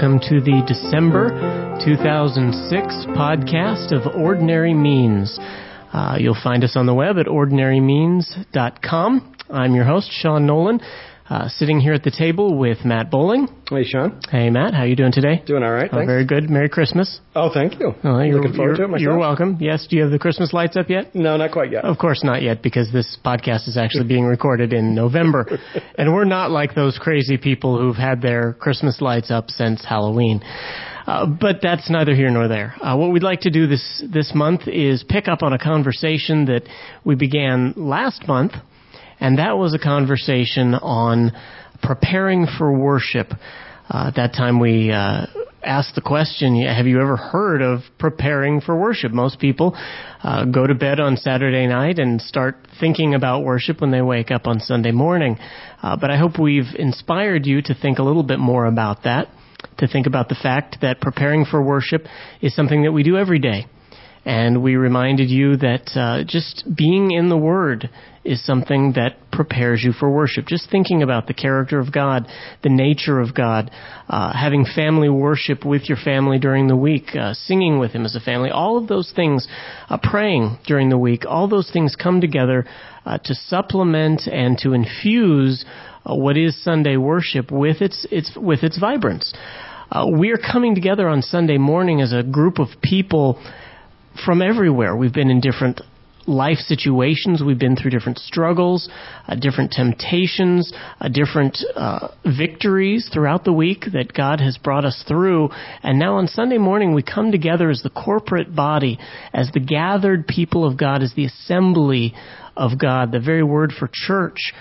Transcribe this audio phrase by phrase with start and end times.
[0.00, 1.28] welcome to the December
[1.84, 5.38] 2006 podcast of Ordinary Means.
[5.92, 9.36] Uh, you'll find us on the web at ordinarymeans.com.
[9.50, 10.80] I'm your host, Sean Nolan.
[11.30, 13.46] Uh, sitting here at the table with Matt Bowling.
[13.70, 14.20] Hey, Sean.
[14.28, 14.74] Hey, Matt.
[14.74, 15.40] How are you doing today?
[15.46, 15.88] Doing all right.
[15.92, 16.50] Oh, very good.
[16.50, 17.20] Merry Christmas.
[17.36, 17.94] Oh, thank you.
[18.02, 19.02] Oh, you're, Looking forward you're, to it myself.
[19.02, 19.56] You're welcome.
[19.60, 19.86] Yes.
[19.88, 21.14] Do you have the Christmas lights up yet?
[21.14, 21.84] No, not quite yet.
[21.84, 25.46] Of course not yet, because this podcast is actually being recorded in November,
[25.96, 30.40] and we're not like those crazy people who've had their Christmas lights up since Halloween.
[31.06, 32.74] Uh, but that's neither here nor there.
[32.82, 36.46] Uh, what we'd like to do this this month is pick up on a conversation
[36.46, 36.62] that
[37.04, 38.52] we began last month,
[39.20, 41.32] and that was a conversation on
[41.82, 43.28] preparing for worship.
[43.88, 45.26] Uh, at that time, we uh,
[45.62, 49.12] asked the question: Have you ever heard of preparing for worship?
[49.12, 49.76] Most people
[50.22, 54.30] uh, go to bed on Saturday night and start thinking about worship when they wake
[54.30, 55.38] up on Sunday morning.
[55.82, 59.28] Uh, but I hope we've inspired you to think a little bit more about that.
[59.78, 62.06] To think about the fact that preparing for worship
[62.40, 63.66] is something that we do every day.
[64.24, 67.88] And we reminded you that uh, just being in the Word
[68.22, 70.46] is something that prepares you for worship.
[70.46, 72.26] Just thinking about the character of God,
[72.62, 73.70] the nature of God,
[74.08, 78.14] uh, having family worship with your family during the week, uh, singing with Him as
[78.14, 79.48] a family, all of those things,
[79.88, 82.66] uh, praying during the week, all those things come together
[83.06, 85.64] uh, to supplement and to infuse
[86.04, 89.32] uh, what is Sunday worship with its, its, with its vibrance.
[90.18, 93.42] we are coming together on Sunday morning as a group of people
[94.26, 94.94] from everywhere.
[94.94, 95.80] We've been in different
[96.26, 97.42] life situations.
[97.44, 98.88] We've been through different struggles,
[99.26, 105.04] uh, different temptations, uh, different uh, victories throughout the week that God has brought us
[105.06, 105.50] through.
[105.82, 108.98] And now on Sunday morning, we come together as the corporate body,
[109.32, 112.14] as the gathered people of God, as the assembly
[112.56, 113.12] of God.
[113.12, 114.52] The very word for church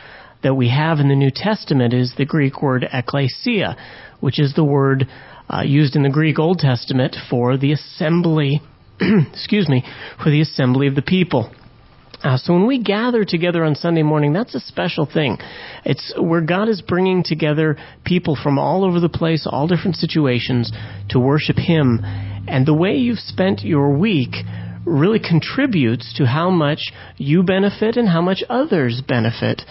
[0.41, 3.75] that we have in the New Testament is the Greek word ekklesia,
[4.19, 5.07] which is the word
[5.49, 8.61] uh, used in the Greek Old Testament for the assembly
[9.33, 9.83] excuse me,
[10.21, 11.51] for the assembly of the people.
[12.21, 15.37] Uh, so when we gather together on Sunday morning, that's a special thing.
[15.85, 20.71] It's where God is bringing together people from all over the place, all different situations,
[21.09, 22.01] to worship Him.
[22.03, 24.35] And the way you've spent your week
[24.85, 29.61] really contributes to how much you benefit and how much others benefit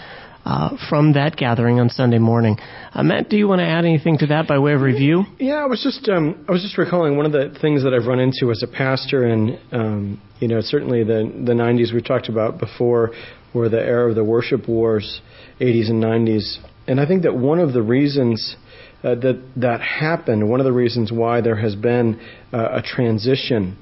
[0.45, 2.57] uh, from that gathering on Sunday morning.
[2.93, 5.23] Uh, Matt, do you want to add anything to that by way of review?
[5.37, 8.07] Yeah, I was just um, I was just recalling one of the things that I've
[8.07, 12.29] run into as a pastor, and um, you know certainly the the 90s we talked
[12.29, 13.11] about before
[13.53, 15.21] were the era of the worship wars,
[15.59, 16.57] 80s and 90s,
[16.87, 18.55] and I think that one of the reasons.
[19.01, 20.49] Uh, that that happened.
[20.49, 22.19] One of the reasons why there has been
[22.51, 23.77] uh, a transition,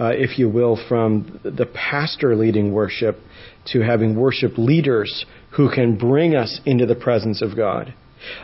[0.00, 3.16] uh, if you will, from the pastor leading worship
[3.66, 5.24] to having worship leaders
[5.56, 7.94] who can bring us into the presence of God.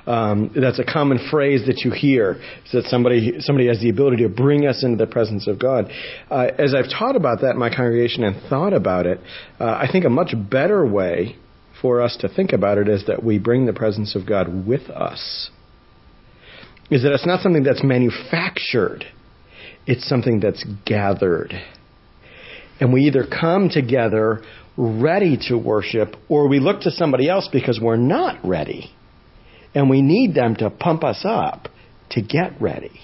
[0.07, 4.23] Um, that's a common phrase that you hear, is that somebody somebody has the ability
[4.23, 5.91] to bring us into the presence of God.
[6.31, 9.19] Uh, as I've taught about that in my congregation and thought about it,
[9.59, 11.37] uh, I think a much better way
[11.81, 14.89] for us to think about it is that we bring the presence of God with
[14.89, 15.51] us.
[16.91, 19.05] Is that it's not something that's manufactured,
[19.87, 21.55] it's something that's gathered.
[22.81, 24.43] And we either come together
[24.77, 28.91] ready to worship, or we look to somebody else because we're not ready.
[29.75, 31.69] And we need them to pump us up
[32.11, 33.01] to get ready.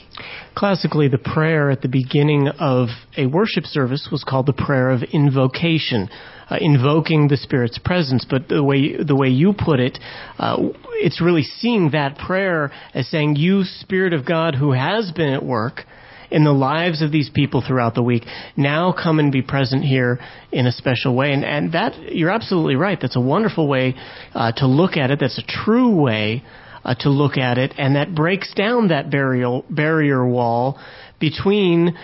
[0.55, 5.03] Classically, the prayer at the beginning of a worship service was called the prayer of
[5.03, 6.09] invocation,
[6.51, 8.27] uh, invoking the Spirit's presence.
[8.29, 9.99] But the way the way you put it,
[10.39, 10.56] uh,
[10.95, 15.45] it's really seeing that prayer as saying, "You Spirit of God, who has been at
[15.45, 15.87] work."
[16.31, 18.25] In the lives of these people throughout the week.
[18.56, 20.19] Now come and be present here
[20.53, 21.33] in a special way.
[21.33, 22.99] And, and that, you're absolutely right.
[23.00, 23.94] That's a wonderful way
[24.35, 25.20] uh, to look at it.
[25.20, 26.44] That's a true way
[26.85, 27.75] uh, to look at it.
[27.79, 30.81] And that breaks down that barrier, barrier wall
[31.20, 31.97] between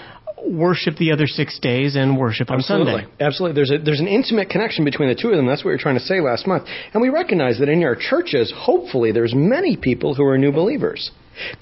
[0.46, 3.02] worship the other six days and worship on Absolutely.
[3.02, 3.08] Sunday.
[3.20, 3.54] Absolutely.
[3.54, 5.46] There's a, there's an intimate connection between the two of them.
[5.46, 6.64] That's what you're trying to say last month.
[6.92, 11.10] And we recognize that in our churches, hopefully, there's many people who are new believers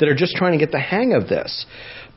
[0.01, 1.65] that are just trying to get the hang of this.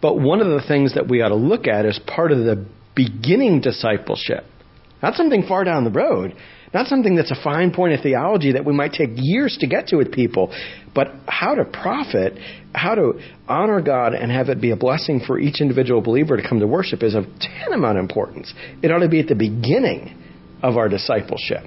[0.01, 2.65] But one of the things that we ought to look at as part of the
[2.95, 4.45] beginning discipleship,
[5.01, 6.35] not something far down the road,
[6.73, 9.87] not something that's a fine point of theology that we might take years to get
[9.87, 10.53] to with people,
[10.93, 12.33] but how to profit,
[12.73, 13.13] how to
[13.47, 16.67] honor God and have it be a blessing for each individual believer to come to
[16.67, 18.53] worship is of tantamount importance.
[18.83, 20.21] It ought to be at the beginning
[20.61, 21.65] of our discipleship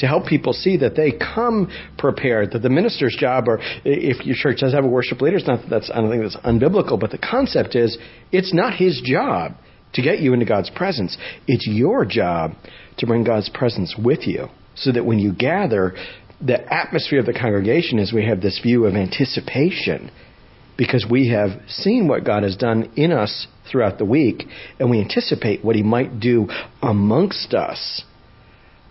[0.00, 2.52] to help people see that they come prepared.
[2.52, 5.62] That the minister's job, or if your church does have a worship leader, it's not
[5.62, 7.96] that that's I don't think that's unbiblical, but the concept is
[8.32, 9.52] it's not his job
[9.94, 11.16] to get you into God's presence.
[11.46, 12.52] It's your job
[12.98, 15.94] to bring God's presence with you, so that when you gather,
[16.40, 20.10] the atmosphere of the congregation is we have this view of anticipation
[20.78, 24.44] because we have seen what God has done in us throughout the week,
[24.78, 26.48] and we anticipate what He might do
[26.82, 28.04] amongst us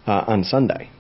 [0.06, 0.92] uh, on Sunday.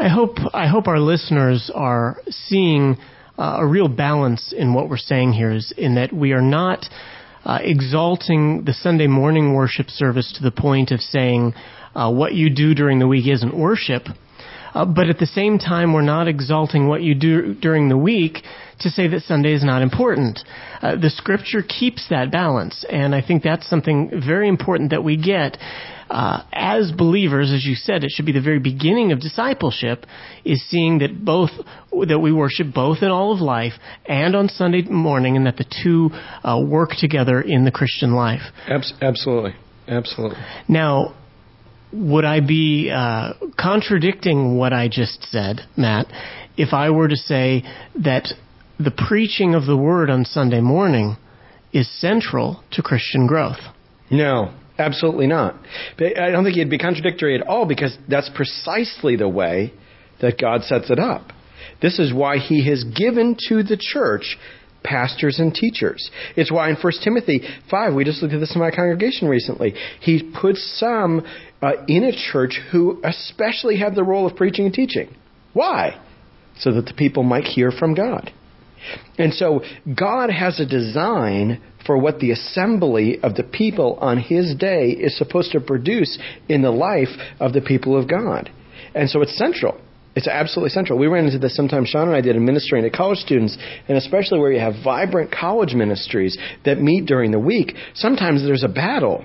[0.00, 2.98] I hope I hope our listeners are seeing
[3.36, 5.50] uh, a real balance in what we're saying here.
[5.50, 6.86] Is in that we are not
[7.44, 11.52] uh, exalting the Sunday morning worship service to the point of saying
[11.96, 14.04] uh, what you do during the week isn't worship.
[14.72, 18.44] Uh, but at the same time, we're not exalting what you do during the week
[18.80, 20.40] to say that Sunday is not important.
[20.80, 25.16] Uh, the scripture keeps that balance, and I think that's something very important that we
[25.16, 25.58] get.
[26.10, 30.06] Uh, as believers, as you said, it should be the very beginning of discipleship
[30.44, 31.50] is seeing that both
[32.06, 33.74] that we worship both in all of life
[34.06, 36.10] and on Sunday morning, and that the two
[36.42, 38.40] uh, work together in the Christian life.
[39.02, 39.54] absolutely,
[39.86, 40.38] absolutely.
[40.66, 41.14] Now,
[41.92, 46.06] would I be uh, contradicting what I just said, Matt,
[46.56, 47.62] if I were to say
[48.02, 48.28] that
[48.78, 51.16] the preaching of the word on Sunday morning
[51.72, 53.58] is central to Christian growth?
[54.10, 55.54] No, absolutely not.
[55.98, 59.72] I don't think it'd be contradictory at all because that's precisely the way
[60.20, 61.32] that God sets it up.
[61.82, 64.36] This is why He has given to the church
[64.82, 66.10] pastors and teachers.
[66.36, 69.74] It's why in 1 Timothy 5, we just looked at this in my congregation recently,
[70.00, 71.26] he puts some
[71.60, 75.14] uh, in a church who especially have the role of preaching and teaching.
[75.52, 76.00] Why?
[76.58, 78.32] So that the people might hear from God.
[79.18, 79.62] And so
[79.98, 85.16] God has a design for what the assembly of the people on his day is
[85.16, 86.18] supposed to produce
[86.48, 87.08] in the life
[87.40, 88.50] of the people of God.
[88.94, 89.80] And so it's central.
[90.14, 90.98] It's absolutely central.
[90.98, 93.56] We ran into this sometimes, Sean and I did, in ministering to college students,
[93.86, 97.74] and especially where you have vibrant college ministries that meet during the week.
[97.94, 99.24] Sometimes there's a battle.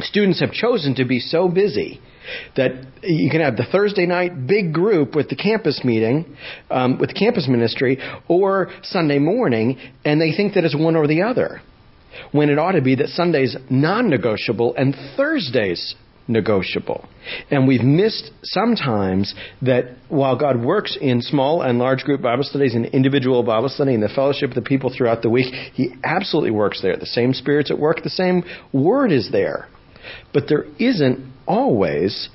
[0.00, 2.00] Students have chosen to be so busy
[2.56, 2.72] that
[3.02, 6.36] you can have the Thursday night big group with the campus meeting,
[6.70, 7.98] um, with the campus ministry,
[8.28, 11.60] or Sunday morning, and they think that it's one or the other.
[12.30, 15.94] When it ought to be that Sunday's non negotiable and Thursday's
[16.28, 17.08] negotiable.
[17.50, 22.74] And we've missed sometimes that while God works in small and large group Bible studies
[22.74, 26.52] and individual Bible study and the fellowship of the people throughout the week, He absolutely
[26.52, 26.96] works there.
[26.96, 29.68] The same Spirit's at work, the same Word is there.
[30.32, 32.28] But there isn't always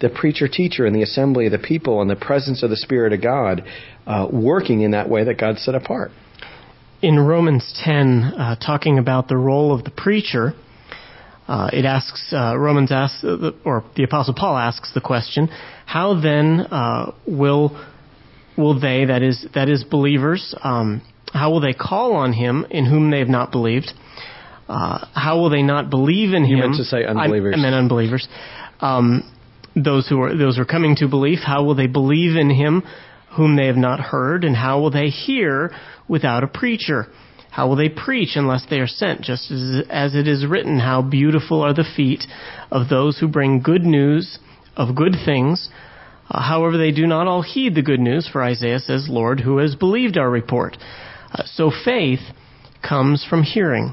[0.00, 3.12] the preacher teacher in the assembly of the people and the presence of the Spirit
[3.12, 3.62] of God
[4.06, 6.10] uh, working in that way that God set apart.
[7.00, 10.54] In Romans 10, uh, talking about the role of the preacher,
[11.48, 15.48] uh, it asks, uh, Romans asks, uh, or the Apostle Paul asks the question,
[15.86, 17.76] how then uh, will
[18.56, 22.86] will they, that is, that is believers, um, how will they call on him in
[22.86, 23.92] whom they have not believed?
[24.68, 26.50] Uh, how will they not believe in him?
[26.50, 27.54] You meant to say unbelievers.
[27.56, 28.28] I, I meant unbelievers.
[28.80, 29.30] Um,
[29.74, 32.82] those who are those who are coming to belief, how will they believe in him
[33.36, 35.72] whom they have not heard, and how will they hear
[36.08, 37.06] without a preacher?
[37.50, 39.22] How will they preach unless they are sent?
[39.22, 42.24] Just as, as it is written, how beautiful are the feet
[42.70, 44.38] of those who bring good news
[44.76, 45.68] of good things.
[46.30, 49.58] Uh, however, they do not all heed the good news, for Isaiah says, Lord, who
[49.58, 50.78] has believed our report?
[51.30, 52.20] Uh, so faith
[52.86, 53.92] comes from hearing,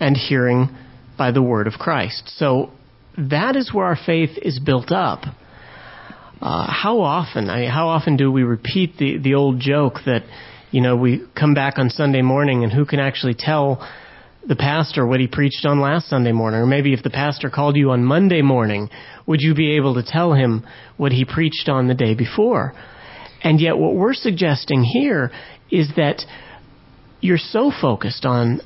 [0.00, 0.68] and hearing
[1.16, 2.32] by the word of Christ.
[2.36, 2.70] So
[3.16, 5.22] that is where our faith is built up.
[6.40, 10.22] Uh, how often, I how often do we repeat the, the old joke that
[10.70, 13.86] you know, we come back on Sunday morning and who can actually tell
[14.46, 16.60] the pastor what he preached on last Sunday morning?
[16.60, 18.88] Or maybe if the pastor called you on Monday morning,
[19.26, 20.64] would you be able to tell him
[20.96, 22.72] what he preached on the day before?
[23.42, 25.32] And yet what we're suggesting here
[25.70, 26.22] is that
[27.20, 28.60] you're so focused on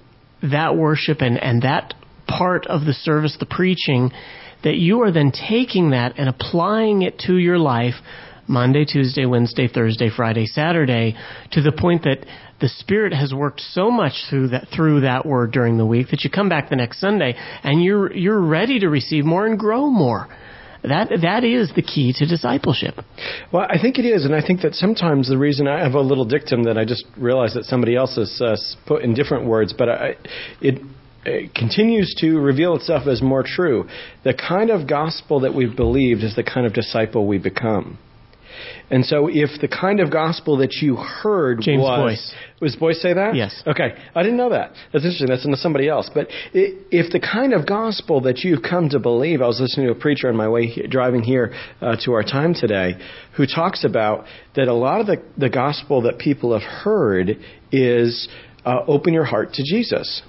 [0.51, 1.95] that worship and, and that
[2.27, 4.11] part of the service, the preaching,
[4.63, 7.95] that you are then taking that and applying it to your life
[8.47, 11.17] Monday, Tuesday, Wednesday, Thursday, Friday, Saturday,
[11.53, 12.27] to the point that
[12.61, 16.25] the Spirit has worked so much through that through that word during the week that
[16.25, 19.89] you come back the next Sunday and you're you're ready to receive more and grow
[19.89, 20.29] more.
[20.87, 22.97] That that is the key to discipleship.
[23.51, 26.01] Well, I think it is, and I think that sometimes the reason I have a
[26.01, 29.73] little dictum that I just realized that somebody else has uh, put in different words,
[29.77, 30.17] but I,
[30.61, 30.83] it
[31.25, 33.89] it continues to reveal itself as more true.
[34.25, 37.99] The kind of gospel that we've believed is the kind of disciple we become.
[38.91, 42.35] And so, if the kind of gospel that you heard James was Boice.
[42.61, 43.35] was Boice say that?
[43.35, 43.63] Yes.
[43.67, 44.73] Okay, I didn't know that.
[44.93, 45.29] That's interesting.
[45.29, 46.11] That's into somebody else.
[46.13, 49.93] But if the kind of gospel that you've come to believe, I was listening to
[49.93, 52.95] a preacher on my way driving here uh, to our time today,
[53.37, 57.39] who talks about that a lot of the the gospel that people have heard
[57.73, 58.29] is
[58.65, 60.23] uh, open your heart to Jesus.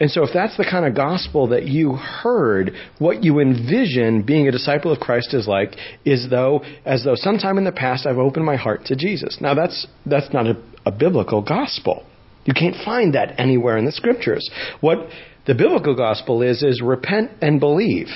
[0.00, 4.46] And so, if that's the kind of gospel that you heard, what you envision being
[4.46, 5.74] a disciple of Christ is like
[6.04, 9.38] is though, as though sometime in the past I've opened my heart to Jesus.
[9.40, 12.04] Now, that's that's not a, a biblical gospel.
[12.44, 14.48] You can't find that anywhere in the scriptures.
[14.80, 15.08] What
[15.46, 18.06] the biblical gospel is is repent and believe.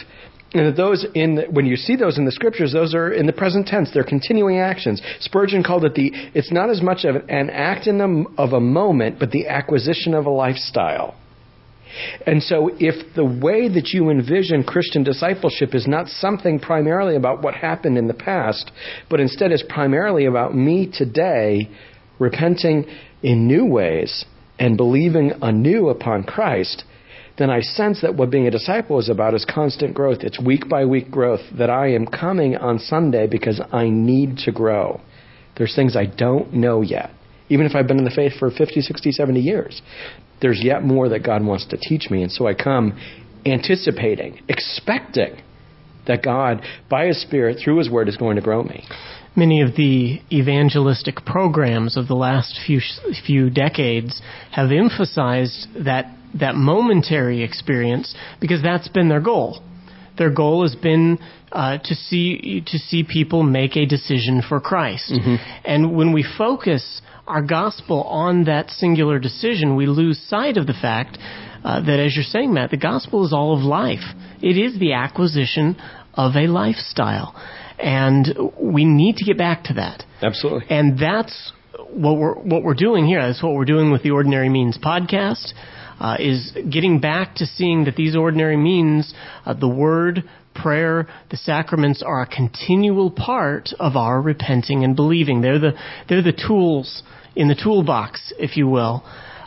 [0.54, 3.32] And those in the, when you see those in the scriptures, those are in the
[3.32, 3.90] present tense.
[3.92, 5.02] They're continuing actions.
[5.20, 6.10] Spurgeon called it the.
[6.34, 10.14] It's not as much of an act in the, of a moment, but the acquisition
[10.14, 11.16] of a lifestyle.
[12.26, 17.42] And so, if the way that you envision Christian discipleship is not something primarily about
[17.42, 18.70] what happened in the past,
[19.10, 21.68] but instead is primarily about me today
[22.18, 22.86] repenting
[23.22, 24.24] in new ways
[24.58, 26.84] and believing anew upon Christ,
[27.38, 30.18] then I sense that what being a disciple is about is constant growth.
[30.20, 34.52] It's week by week growth, that I am coming on Sunday because I need to
[34.52, 35.00] grow.
[35.56, 37.10] There's things I don't know yet,
[37.52, 39.82] even if I've been in the faith for 50, 60, 70 years.
[40.40, 42.98] There's yet more that God wants to teach me, and so I come
[43.46, 45.40] anticipating, expecting
[46.06, 48.84] that God, by His Spirit, through His Word, is going to grow me
[49.36, 52.80] many of the evangelistic programs of the last few
[53.26, 59.62] few decades have emphasized that that momentary experience because that's been their goal.
[60.18, 61.18] Their goal has been
[61.50, 65.12] uh, to see to see people make a decision for Christ.
[65.12, 65.36] Mm-hmm.
[65.64, 70.74] And when we focus our gospel on that singular decision, we lose sight of the
[70.74, 71.18] fact
[71.64, 74.04] uh, that, as you're saying, Matt, the gospel is all of life.
[74.40, 75.76] It is the acquisition
[76.14, 77.34] of a lifestyle,
[77.78, 78.26] and
[78.60, 80.04] we need to get back to that.
[80.20, 80.66] Absolutely.
[80.68, 81.52] And that's
[81.90, 83.24] what we're what we're doing here.
[83.26, 85.52] That's what we're doing with the Ordinary Means podcast
[86.02, 89.14] uh, is getting back to seeing that these ordinary means,
[89.46, 90.24] uh, the word,
[90.54, 95.40] prayer, the sacraments are a continual part of our repenting and believing.
[95.40, 95.72] They're the
[96.08, 97.02] they're the tools
[97.34, 99.04] in the toolbox, if you will,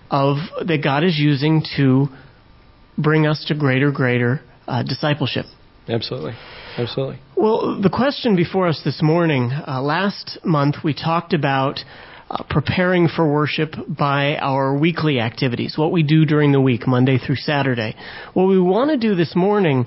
[0.10, 2.08] of that God is using to
[2.98, 5.46] bring us to greater, greater uh, discipleship.
[5.88, 6.34] Absolutely.
[6.78, 7.20] Absolutely.
[7.38, 11.80] Well, the question before us this morning, uh, last month we talked about
[12.30, 17.20] uh, preparing for worship by our weekly activities, what we do during the week, Monday
[17.20, 17.96] through Saturday.
[18.34, 19.86] What we want to do this morning,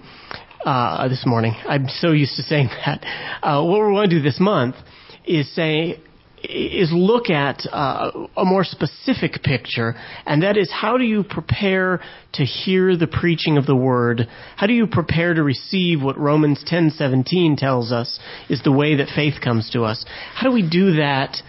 [0.65, 3.05] uh, this morning, I'm so used to saying that.
[3.43, 4.77] Uh, what we want to do this month
[5.25, 6.01] is say,
[6.43, 12.01] is look at uh, a more specific picture, and that is how do you prepare
[12.35, 14.29] to hear the preaching of the word?
[14.57, 19.09] How do you prepare to receive what Romans 10:17 tells us is the way that
[19.15, 20.05] faith comes to us?
[20.35, 21.43] How do we do that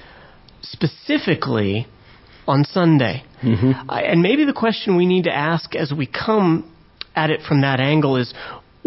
[0.63, 1.87] specifically
[2.49, 3.23] on Sunday.
[3.43, 3.89] Mm-hmm.
[3.89, 6.75] Uh, and maybe the question we need to ask as we come
[7.15, 8.33] at it from that angle is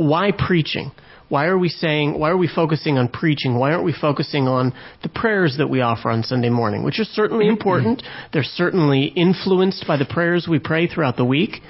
[0.02, 0.92] why preaching?
[1.28, 3.58] Why are we saying, why are we focusing on preaching?
[3.58, 7.04] Why aren't we focusing on the prayers that we offer on Sunday morning, which are
[7.04, 7.52] certainly mm-hmm.
[7.52, 8.02] important?
[8.34, 11.62] They're certainly influenced by the prayers we pray throughout the week.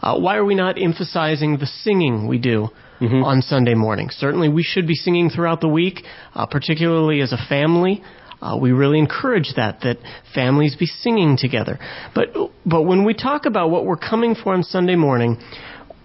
[0.00, 2.68] Uh, why are we not emphasizing the singing we do
[3.02, 3.22] mm-hmm.
[3.22, 4.08] on Sunday morning?
[4.10, 6.00] Certainly we should be singing throughout the week,
[6.34, 8.02] uh, particularly as a family.
[8.40, 9.98] Uh, we really encourage that that
[10.34, 11.78] families be singing together.
[12.14, 12.30] But
[12.66, 15.38] but when we talk about what we're coming for on Sunday morning,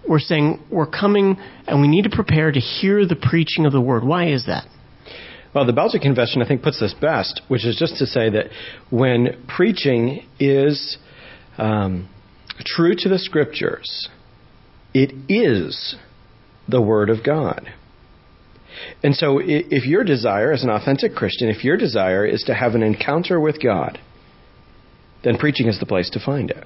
[0.08, 1.36] we're saying we're coming
[1.66, 4.04] and we need to prepare to hear the preaching of the word.
[4.04, 4.66] Why is that?
[5.54, 8.46] Well, the Belgic Confession, I think, puts this best, which is just to say that
[8.90, 10.98] when preaching is
[11.56, 12.08] um,
[12.64, 14.08] true to the Scriptures,
[14.92, 15.96] it is
[16.68, 17.72] the Word of God.
[19.02, 22.74] And so, if your desire as an authentic Christian, if your desire is to have
[22.74, 23.98] an encounter with God,
[25.24, 26.64] then preaching is the place to find it.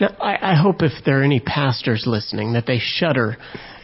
[0.00, 3.36] Now, I, I hope if there are any pastors listening that they shudder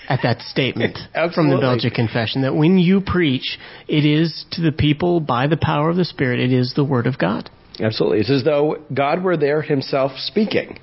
[0.08, 0.98] at that statement
[1.34, 3.58] from the Belgic Confession that when you preach,
[3.88, 7.06] it is to the people by the power of the Spirit, it is the Word
[7.06, 7.50] of God.
[7.80, 8.20] Absolutely.
[8.20, 10.78] It's as though God were there Himself speaking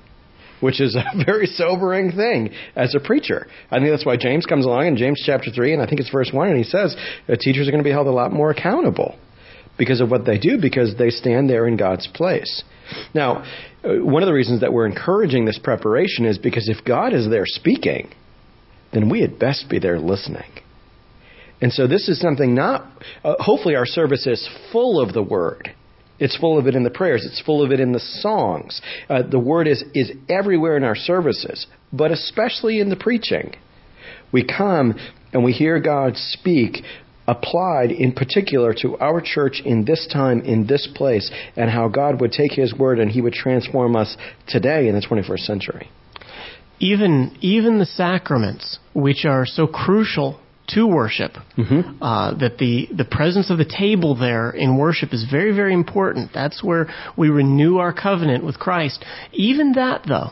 [0.60, 3.46] which is a very sobering thing as a preacher.
[3.70, 6.10] I think that's why James comes along in James chapter 3, and I think it's
[6.10, 6.94] verse 1, and he says
[7.40, 9.16] teachers are going to be held a lot more accountable
[9.80, 12.62] because of what they do, because they stand there in God's place.
[13.14, 13.44] Now,
[13.82, 17.30] uh, one of the reasons that we're encouraging this preparation is because if God is
[17.30, 18.12] there speaking,
[18.92, 20.52] then we had best be there listening.
[21.62, 22.90] And so this is something not,
[23.24, 25.74] uh, hopefully our service is full of the Word.
[26.18, 27.24] It's full of it in the prayers.
[27.24, 28.82] It's full of it in the songs.
[29.08, 33.56] Uh, the word is, is everywhere in our services, but especially in the preaching.
[34.30, 34.96] We come
[35.32, 36.84] and we hear God speak
[37.30, 42.20] applied in particular to our church in this time, in this place, and how God
[42.20, 44.16] would take His word and He would transform us
[44.48, 45.90] today in the 21st century.
[46.80, 51.32] Even, even the sacraments, which are so crucial to worship.
[51.58, 52.02] Mm-hmm.
[52.02, 56.30] Uh, that the, the presence of the table there in worship is very, very important.
[56.32, 59.04] That's where we renew our covenant with Christ.
[59.32, 60.30] Even that, though,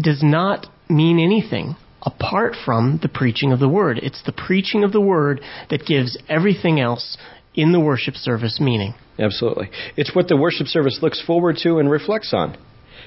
[0.00, 3.98] does not mean anything apart from the preaching of the Word.
[3.98, 5.40] It's the preaching of the Word
[5.70, 7.16] that gives everything else
[7.54, 8.94] in the worship service meaning.
[9.18, 9.70] Absolutely.
[9.96, 12.56] It's what the worship service looks forward to and reflects on.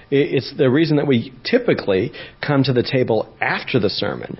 [0.09, 2.11] It's the reason that we typically
[2.45, 4.39] come to the table after the sermon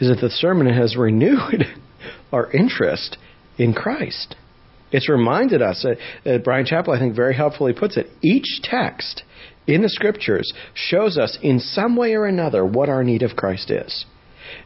[0.00, 1.64] is that the sermon has renewed
[2.32, 3.18] our interest
[3.58, 4.36] in Christ.
[4.90, 8.06] It's reminded us, uh, uh, Bryan Chapell, I think, very helpfully puts it.
[8.22, 9.22] Each text
[9.66, 13.70] in the scriptures shows us in some way or another what our need of Christ
[13.70, 14.06] is.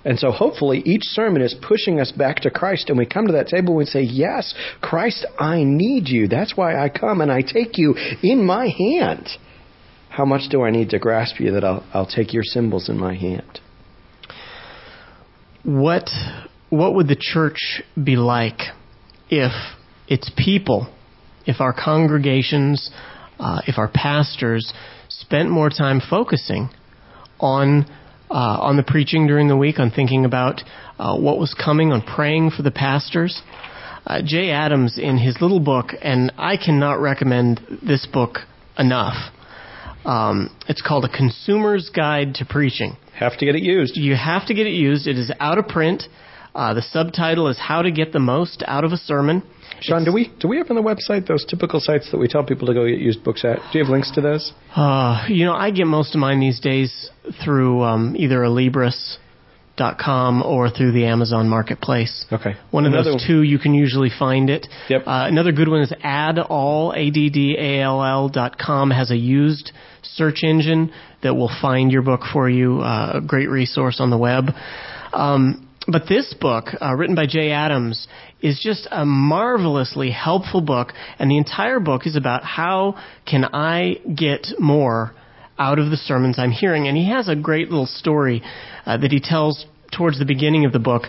[0.04, 3.33] And so hopefully each sermon is pushing us back to Christ and we come to
[3.35, 6.28] that table and we say, Yes, Christ, I need you.
[6.28, 9.28] That's why I come and I take you in my hand.
[10.09, 12.99] How much do I need to grasp you that I'll, I'll take your symbols in
[12.99, 13.61] my hand?
[15.62, 16.09] What
[16.71, 18.61] what would the church be like
[19.28, 19.52] if
[20.09, 20.92] its people,
[21.47, 22.90] if our congregations,
[23.40, 24.73] uh, if our pastors
[25.09, 26.68] spent more time focusing
[27.40, 27.87] on
[28.30, 30.62] uh, on the preaching during the week, on thinking about
[30.99, 33.42] uh, what was coming, on praying for the pastors.
[34.06, 38.38] Uh, Jay Adams, in his little book, and I cannot recommend this book
[38.78, 39.16] enough.
[40.04, 42.97] Um, it's called A Consumer's Guide to Preaching.
[43.18, 43.97] Have to get it used.
[43.97, 45.06] You have to get it used.
[45.06, 46.04] It is out of print.
[46.54, 49.42] Uh, the subtitle is How to Get the Most Out of a Sermon.
[49.83, 52.45] Sean, do we do we have on the website those typical sites that we tell
[52.45, 53.57] people to go get used books at?
[53.73, 54.53] Do you have links to those?
[54.75, 57.11] Uh, you know, I get most of mine these days
[57.45, 59.17] through um, either Alibris
[59.77, 62.27] dot com or through the Amazon Marketplace.
[62.31, 62.55] Okay.
[62.71, 64.67] One of Another- those two, you can usually find it.
[64.91, 65.03] Yep.
[65.07, 69.73] Uh, another good one is addall, A-D-D-A-L-L dot com has a used
[70.03, 72.81] search engine that will find your book for you.
[72.81, 74.51] Uh, a great resource on the web.
[75.15, 78.07] Um, but this book, uh, written by Jay Adams,
[78.43, 82.97] is just a marvelously helpful book, and the entire book is about how
[83.27, 85.14] can I get more
[85.59, 86.87] out of the sermons I'm hearing.
[86.88, 88.43] And he has a great little story
[88.87, 89.66] uh, that he tells
[89.97, 91.05] towards the beginning of the book.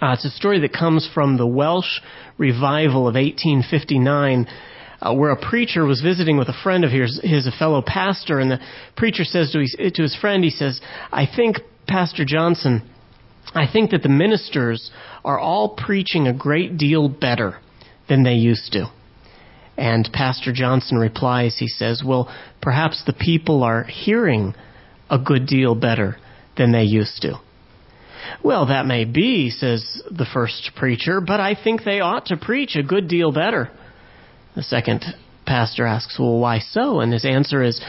[0.00, 2.00] Uh, it's a story that comes from the Welsh
[2.36, 4.46] revival of 1859,
[5.00, 8.38] uh, where a preacher was visiting with a friend of his, his a fellow pastor,
[8.38, 8.60] and the
[8.96, 12.82] preacher says to his, to his friend, he says, "I think Pastor Johnson,
[13.54, 14.90] I think that the ministers
[15.24, 17.58] are all preaching a great deal better
[18.08, 18.90] than they used to."
[19.78, 22.28] And Pastor Johnson replies, he says, Well,
[22.60, 24.54] perhaps the people are hearing
[25.08, 26.16] a good deal better
[26.56, 27.38] than they used to.
[28.42, 32.74] Well, that may be, says the first preacher, but I think they ought to preach
[32.74, 33.70] a good deal better.
[34.56, 35.04] The second
[35.46, 36.98] pastor asks, Well, why so?
[36.98, 37.80] And his answer is,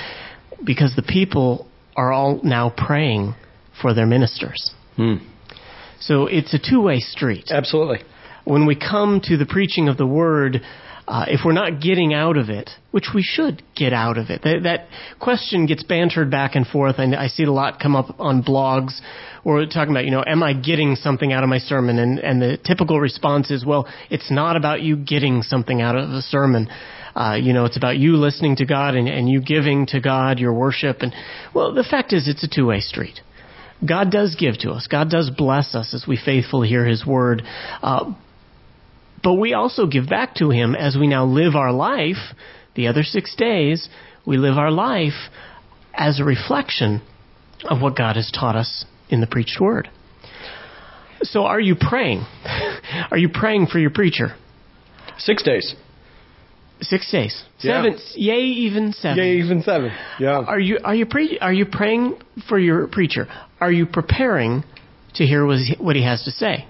[0.63, 1.67] Because the people
[1.97, 3.33] are all now praying
[3.81, 4.71] for their ministers.
[4.95, 5.15] Hmm.
[5.99, 7.99] So it's a two way street Absolutely.
[8.45, 10.61] when we come to the preaching of the word,
[11.09, 14.43] uh, if we're not getting out of it, which we should get out of it,
[14.43, 14.87] that, that
[15.19, 18.43] question gets bantered back and forth, and I see it a lot come up on
[18.43, 18.99] blogs
[19.41, 21.97] where we're talking about, you know, am I getting something out of my sermon?
[21.97, 26.09] And, and the typical response is, well, it's not about you getting something out of
[26.09, 26.69] the sermon.
[27.15, 30.37] Uh, you know, it's about you listening to God and, and you giving to God
[30.37, 30.97] your worship.
[31.01, 31.13] And
[31.55, 33.19] well, the fact is, it's a two-way street.
[33.87, 34.87] God does give to us.
[34.87, 37.43] God does bless us as we faithfully hear His word.
[37.81, 38.13] Uh,
[39.23, 42.17] but we also give back to Him as we now live our life.
[42.75, 43.89] The other six days,
[44.25, 45.13] we live our life
[45.93, 47.01] as a reflection
[47.65, 49.89] of what God has taught us in the preached word.
[51.21, 52.25] So, are you praying?
[53.11, 54.35] Are you praying for your preacher?
[55.17, 55.75] Six days.
[56.81, 57.83] Six days, Yeah.
[57.83, 59.17] seven, yay, even seven.
[59.17, 59.91] Yeah, even seven.
[60.17, 60.39] Yeah.
[60.39, 63.27] Are you are you pre- are you praying for your preacher?
[63.59, 64.63] Are you preparing
[65.15, 66.65] to hear what he, has to say?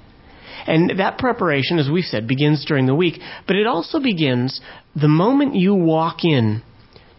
[0.66, 4.60] And that preparation, as we've said, begins during the week, but it also begins
[4.96, 6.62] the moment you walk in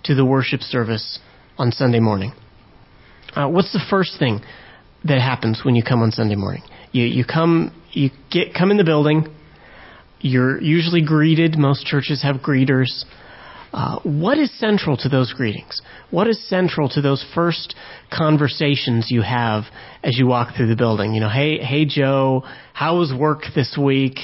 [0.05, 1.19] to the worship service
[1.59, 2.33] on Sunday morning.
[3.35, 4.41] Uh, what's the first thing
[5.05, 6.63] that happens when you come on Sunday morning?
[6.93, 9.29] You you come you get come in the building.
[10.21, 11.57] You're usually greeted.
[11.57, 13.05] Most churches have greeters.
[13.73, 15.81] Uh, what is central to those greetings?
[16.11, 17.75] What is central to those first
[18.13, 19.65] conversations you have
[20.03, 21.15] as you walk through the building?
[21.15, 24.19] You know, hey, hey, Joe, how was work this week?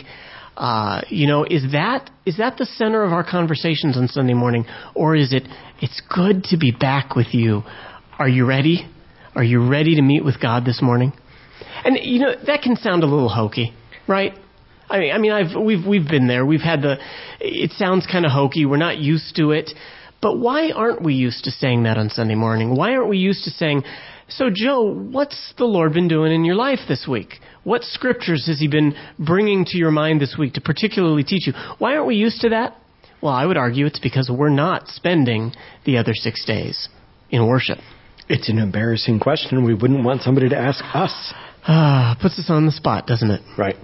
[0.56, 4.64] Uh, you know, is that is that the center of our conversations on Sunday morning,
[4.94, 5.44] or is it?
[5.80, 7.62] It's good to be back with you.
[8.18, 8.88] Are you ready?
[9.34, 11.12] Are you ready to meet with God this morning?
[11.84, 13.74] And you know that can sound a little hokey,
[14.08, 14.32] right?
[14.88, 16.46] I mean, I mean, I've we've we've been there.
[16.46, 16.96] We've had the.
[17.40, 18.66] It sounds kind of hokey.
[18.66, 19.70] We're not used to it.
[20.22, 22.74] But why aren't we used to saying that on Sunday morning?
[22.74, 23.82] Why aren't we used to saying,
[24.28, 27.40] "So, Joe, what's the Lord been doing in your life this week?
[27.64, 31.52] What scriptures has He been bringing to your mind this week to particularly teach you?"
[31.78, 32.76] Why aren't we used to that?
[33.20, 35.52] Well, I would argue it's because we're not spending
[35.84, 36.88] the other six days
[37.30, 37.78] in worship.
[38.28, 39.64] It's an embarrassing question.
[39.64, 41.32] We wouldn't want somebody to ask us.
[41.66, 43.40] Ah, puts us on the spot, doesn't it?
[43.58, 43.76] Right.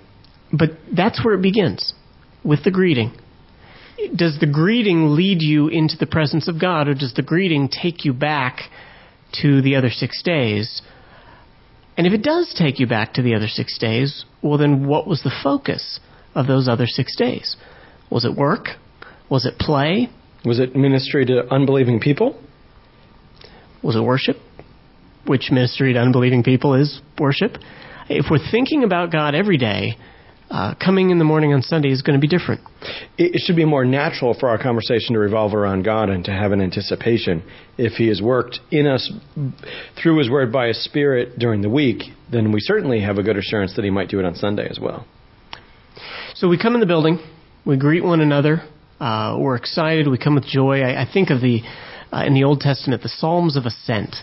[0.53, 1.95] But that's where it begins
[2.45, 3.13] with the greeting.
[4.17, 8.05] does the greeting lead you into the presence of God, or does the greeting take
[8.05, 8.59] you back
[9.43, 10.83] to the other six days?
[11.97, 15.07] And if it does take you back to the other six days, well, then what
[15.07, 16.01] was the focus
[16.35, 17.57] of those other six days?
[18.11, 18.69] Was it work?
[19.31, 20.09] Was it play?
[20.45, 22.41] Was it ministry to unbelieving people?
[23.83, 24.37] Was it worship?
[25.27, 27.53] Which ministry to unbelieving people is worship.
[28.09, 29.97] If we're thinking about God every day,
[30.53, 32.61] uh, coming in the morning on Sunday is going to be different.
[33.17, 36.53] It, should be more natural for our conversation to revolve around God and to have
[36.53, 37.43] an anticipation.
[37.79, 39.11] If He has worked in us
[40.01, 43.39] through His Word by His Spirit during the week, then we certainly have a good
[43.39, 45.07] assurance that He might do it on Sunday as well.
[46.35, 47.19] So we come in the building,
[47.65, 48.63] we greet one another,
[49.01, 50.83] uh, we're excited, we come with joy.
[50.83, 51.63] I, I think of the
[52.13, 54.17] uh, in the Old Testament the Psalms of Ascent.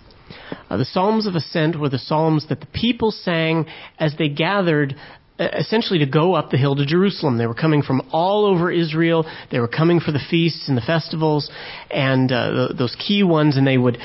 [0.70, 3.66] Uh, the Psalms of Ascent were the psalms that the people sang
[3.98, 4.96] as they gathered
[5.40, 7.38] essentially to go up the hill to Jerusalem.
[7.38, 9.26] They were coming from all over Israel.
[9.52, 11.50] They were coming for the feasts and the festivals
[11.90, 13.98] and uh, those key ones, and they would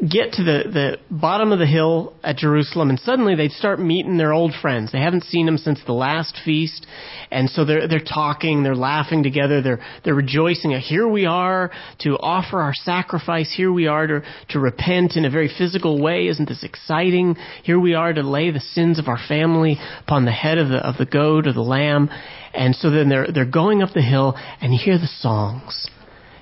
[0.00, 4.16] get to the, the bottom of the hill at Jerusalem, and suddenly they'd start meeting
[4.16, 4.92] their old friends.
[4.92, 6.86] They haven't seen them since the last feast,
[7.30, 10.70] and so they're they're talking, they're laughing together, they're they're rejoicing.
[10.70, 13.52] Here we are to offer our sacrifice.
[13.56, 16.28] Here we are to to repent in a very physical way.
[16.28, 17.36] Isn't this exciting?
[17.64, 20.78] Here we are to lay the sins of our family upon the head of the
[20.78, 22.10] of the goat or the lamb,
[22.54, 25.88] and so then they're they're going up the hill, and hear the songs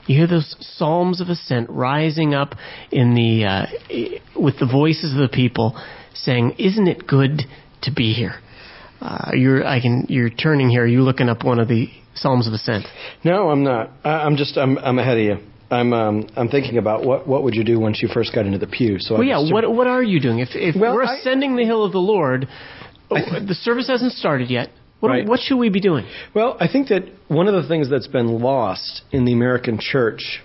[0.06, 2.54] you hear those psalms of ascent rising up
[2.90, 3.66] in the uh,
[4.40, 5.80] with the voices of the people
[6.14, 7.42] saying, "Isn't it good
[7.82, 8.40] to be here?"
[9.00, 10.84] Uh, you're I can you're turning here.
[10.84, 12.86] Are you looking up one of the psalms of ascent?
[13.24, 13.90] No, I'm not.
[14.04, 15.36] I, I'm just I'm I'm ahead of you.
[15.70, 18.58] I'm um, I'm thinking about what what would you do once you first got into
[18.58, 18.98] the pew.
[19.00, 19.38] So well, yeah.
[19.52, 21.98] What what are you doing if if well, we're I, ascending the hill of the
[21.98, 22.48] Lord?
[23.10, 24.70] the service hasn't started yet.
[25.00, 25.26] What, right.
[25.26, 26.06] what should we be doing?
[26.34, 30.42] Well, I think that one of the things that's been lost in the American church,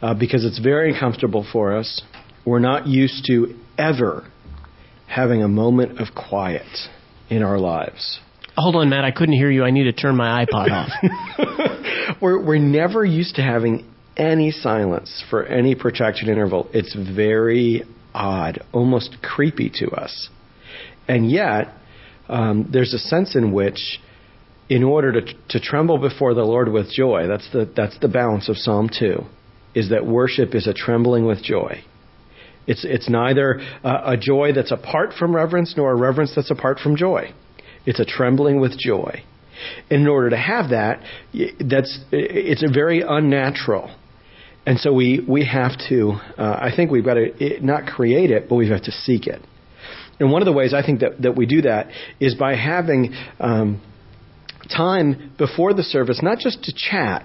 [0.00, 2.02] uh, because it's very comfortable for us,
[2.46, 4.30] we're not used to ever
[5.08, 6.66] having a moment of quiet
[7.28, 8.20] in our lives.
[8.56, 9.04] Hold on, Matt.
[9.04, 9.64] I couldn't hear you.
[9.64, 12.16] I need to turn my iPod off.
[12.20, 16.68] we're, we're never used to having any silence for any protracted interval.
[16.72, 17.84] It's very
[18.14, 20.28] odd, almost creepy to us.
[21.06, 21.68] And yet,
[22.28, 24.00] um, there's a sense in which,
[24.68, 28.48] in order to, to tremble before the Lord with joy, that's the, that's the balance
[28.48, 29.24] of Psalm 2,
[29.74, 31.82] is that worship is a trembling with joy.
[32.66, 36.78] It's, it's neither a, a joy that's apart from reverence nor a reverence that's apart
[36.80, 37.32] from joy.
[37.86, 39.24] It's a trembling with joy.
[39.90, 43.94] And in order to have that, that's, it's a very unnatural.
[44.66, 48.50] And so we, we have to, uh, I think we've got to not create it,
[48.50, 49.40] but we have to seek it.
[50.20, 51.88] And one of the ways I think that, that we do that
[52.20, 53.80] is by having um,
[54.74, 57.24] time before the service, not just to chat,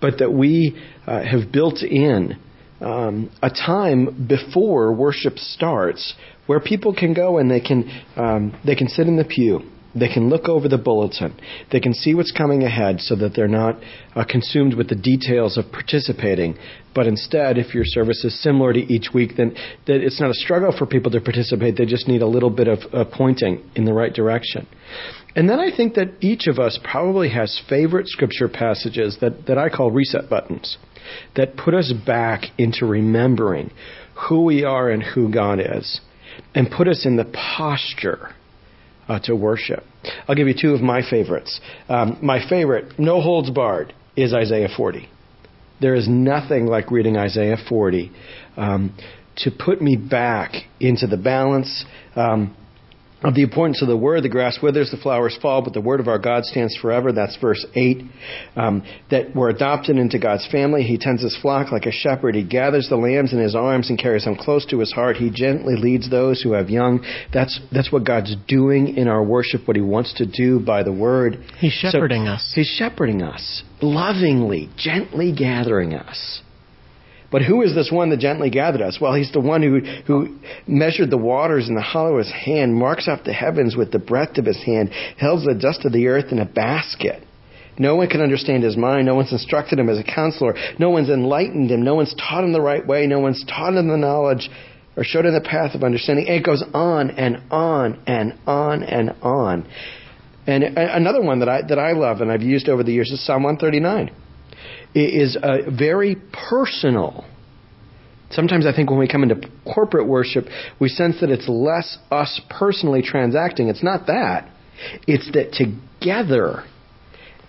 [0.00, 2.38] but that we uh, have built in
[2.80, 6.14] um, a time before worship starts
[6.46, 9.60] where people can go and they can um, they can sit in the pew
[9.94, 11.34] they can look over the bulletin.
[11.72, 13.76] They can see what's coming ahead so that they're not
[14.14, 16.56] uh, consumed with the details of participating.
[16.94, 19.54] But instead, if your service is similar to each week, then
[19.86, 21.76] that it's not a struggle for people to participate.
[21.76, 24.66] They just need a little bit of uh, pointing in the right direction.
[25.34, 29.58] And then I think that each of us probably has favorite scripture passages that, that
[29.58, 30.78] I call reset buttons
[31.36, 33.70] that put us back into remembering
[34.28, 36.00] who we are and who God is
[36.54, 38.34] and put us in the posture
[39.08, 39.84] uh, to worship.
[40.28, 41.60] I'll give you two of my favorites.
[41.88, 45.08] Um, my favorite, no holds barred, is Isaiah 40.
[45.80, 48.10] There is nothing like reading Isaiah 40
[48.56, 48.96] um,
[49.38, 51.84] to put me back into the balance.
[52.14, 52.56] Um,
[53.22, 54.22] of the importance of the word.
[54.22, 57.12] The grass withers, the flowers fall, but the word of our God stands forever.
[57.12, 58.02] That's verse 8.
[58.56, 60.82] Um, that we're adopted into God's family.
[60.82, 62.34] He tends his flock like a shepherd.
[62.34, 65.16] He gathers the lambs in his arms and carries them close to his heart.
[65.16, 67.04] He gently leads those who have young.
[67.32, 70.92] That's, that's what God's doing in our worship, what he wants to do by the
[70.92, 71.38] word.
[71.58, 72.52] He's shepherding so, us.
[72.54, 76.42] He's shepherding us, lovingly, gently gathering us.
[77.30, 78.98] But who is this one that gently gathered us?
[79.00, 82.74] Well, he's the one who, who measured the waters in the hollow of his hand,
[82.74, 86.06] marks off the heavens with the breadth of his hand, held the dust of the
[86.06, 87.22] earth in a basket.
[87.78, 89.06] No one can understand his mind.
[89.06, 90.54] No one's instructed him as a counselor.
[90.78, 91.82] No one's enlightened him.
[91.82, 93.06] No one's taught him the right way.
[93.06, 94.48] No one's taught him the knowledge
[94.96, 96.26] or showed him the path of understanding.
[96.26, 99.68] And it goes on and on and on and on.
[100.46, 103.24] And another one that I, that I love and I've used over the years is
[103.26, 104.14] Psalm 139
[105.04, 106.16] is a very
[106.50, 107.24] personal.
[108.30, 110.46] Sometimes I think when we come into corporate worship,
[110.80, 113.68] we sense that it's less us personally transacting.
[113.68, 114.50] It's not that.
[115.06, 116.64] It's that together,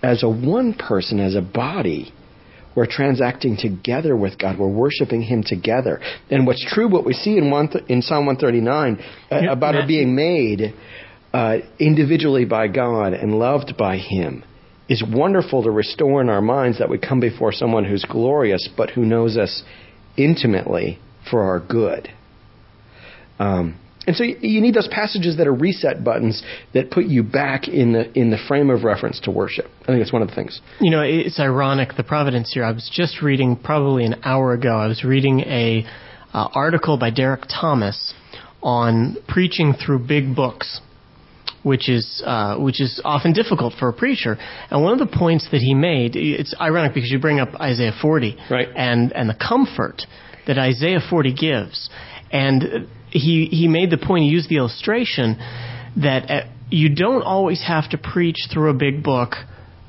[0.02, 2.12] as a one person, as a body,
[2.76, 4.58] we're transacting together with God.
[4.58, 6.00] We're worshiping Him together.
[6.30, 9.74] And what's true, what we see in, one th- in Psalm 139 uh, Yeah, about
[9.74, 10.74] our being made
[11.32, 14.44] uh, individually by God and loved by Him
[14.88, 18.90] is wonderful to restore in our minds that we come before someone who's glorious but
[18.90, 19.62] who knows us
[20.16, 20.98] intimately
[21.30, 22.08] for our good.
[23.38, 27.68] Um, and so you, need those passages that are reset buttons that put you back
[27.68, 29.66] in the in the frame of reference to worship.
[29.82, 30.62] I think it's one of the things.
[30.80, 32.64] You know, it's ironic the providence here.
[32.64, 34.78] I was just reading probably an hour ago.
[34.78, 35.84] I was reading a
[36.32, 38.14] uh, article by Derek Thomas
[38.62, 40.80] on preaching through big books,
[41.62, 44.36] which is uh, which is often difficult for a preacher.
[44.70, 47.92] And one of the points that he made, it's ironic because you bring up Isaiah
[48.00, 48.68] 40, Right.
[48.74, 50.02] and and the comfort
[50.46, 51.90] that Isaiah 40 gives,
[52.32, 54.24] and he he made the point.
[54.24, 55.36] He used the illustration
[55.96, 56.40] that uh,
[56.70, 59.32] you don't always have to preach through a big book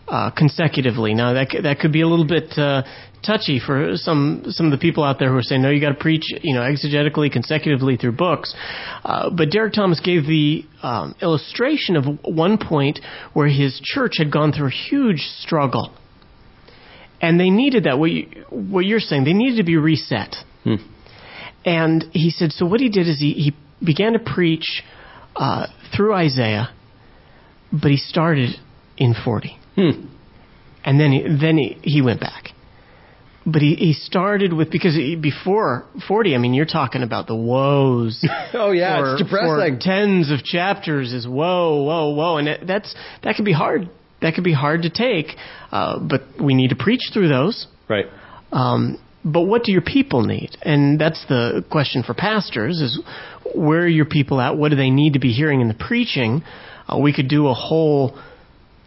[0.10, 1.14] uh, consecutively.
[1.14, 2.84] Now that c- that could be a little bit uh,
[3.24, 5.90] touchy for some some of the people out there who are saying no, you got
[5.90, 8.54] to preach you know exegetically consecutively through books.
[9.04, 13.00] Uh, but Derek Thomas gave the um, illustration of one point
[13.34, 15.94] where his church had gone through a huge struggle,
[17.22, 18.00] and they needed that.
[18.00, 20.36] What, you, what you're saying, they needed to be reset.
[21.66, 24.84] And he said, so what he did is he, he began to preach
[25.36, 26.70] uh, through Isaiah,
[27.72, 28.56] but he started
[28.98, 29.59] in 40.
[30.86, 32.50] And then he, then he, he went back.
[33.46, 37.36] But he, he started with, because he, before 40, I mean, you're talking about the
[37.36, 38.24] woes.
[38.54, 39.80] Oh yeah, for, it's depressing.
[39.80, 42.38] Tens of chapters is whoa, whoa, whoa.
[42.38, 43.90] And it, that's, that can be hard.
[44.22, 45.28] That can be hard to take.
[45.72, 47.68] Uh, but we need to preach through those.
[47.88, 48.06] right.
[48.52, 50.58] Um, but what do your people need?
[50.62, 53.00] And that's the question for pastors: is
[53.54, 54.58] where are your people at?
[54.58, 56.42] What do they need to be hearing in the preaching?
[56.88, 58.18] Uh, we could do a whole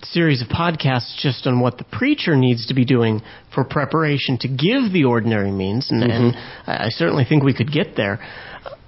[0.05, 3.23] series of podcasts just on what the preacher needs to be doing
[3.55, 6.71] for preparation to give the ordinary means, and, and mm-hmm.
[6.71, 8.19] I I certainly think we could get there.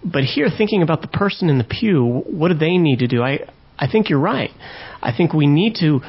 [0.04, 3.22] But here, thinking about the person in the pew, what do they need to do?
[3.22, 3.40] I
[3.78, 4.50] I think you're right.
[5.02, 6.00] I think we need to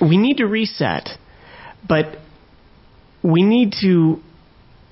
[0.00, 1.08] we need to reset,
[1.88, 2.16] but
[3.22, 4.20] we need to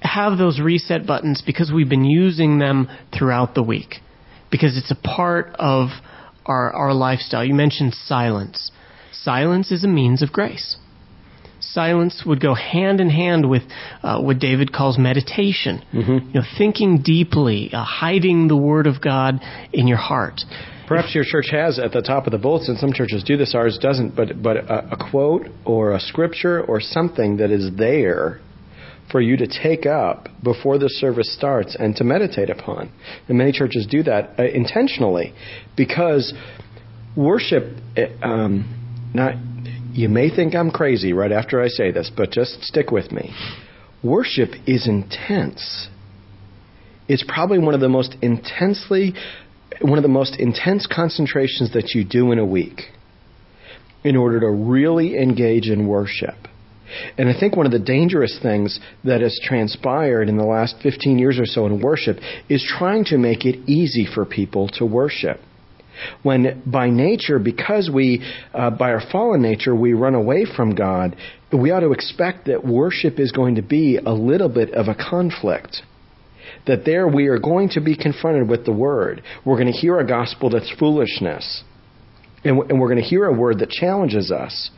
[0.00, 3.96] have those reset buttons because we've been using them throughout the week
[4.50, 5.88] because it's a part of
[6.44, 7.44] our, our lifestyle.
[7.44, 8.70] You mentioned silence.
[9.26, 10.68] Silence is a means of grace.
[11.58, 13.62] Silence would go hand in hand with
[14.02, 15.74] uh, what David calls meditation.
[15.92, 19.32] You know, thinking deeply, uh, hiding the Word of God
[19.72, 20.38] in your heart.
[20.86, 22.76] Perhaps your church has at the top of the bulletin.
[22.76, 23.52] Some churches do this.
[23.60, 24.14] Ours doesn't.
[24.14, 28.40] But but a, a quote or a scripture or something that is there
[29.10, 32.82] for you to take up before the service starts and to meditate upon.
[33.28, 35.28] And many churches do that uh, intentionally
[35.82, 36.24] because
[37.16, 37.64] worship.
[37.96, 38.82] uh, Um,
[39.16, 39.34] not
[39.92, 43.34] you may think I'm crazy right after I say this, but just stick with me.
[44.04, 45.88] Worship is intense.
[47.08, 49.14] It's probably one of the most intensely
[49.80, 52.82] one of the most intense concentrations that you do in a week
[54.04, 56.36] in order to really engage in worship.
[57.18, 61.18] And I think one of the dangerous things that has transpired in the last 15
[61.18, 65.40] years or so in worship is trying to make it easy for people to worship.
[66.22, 68.22] When by nature, because we,
[68.54, 71.16] uh, by our fallen nature, we run away from God,
[71.52, 74.94] we ought to expect that worship is going to be a little bit of a
[74.94, 75.82] conflict
[76.66, 79.22] that there we are going to be confronted with the word.
[79.44, 81.62] We're going to hear a gospel that's foolishness.
[82.44, 84.70] And we're going to hear a word that challenges us.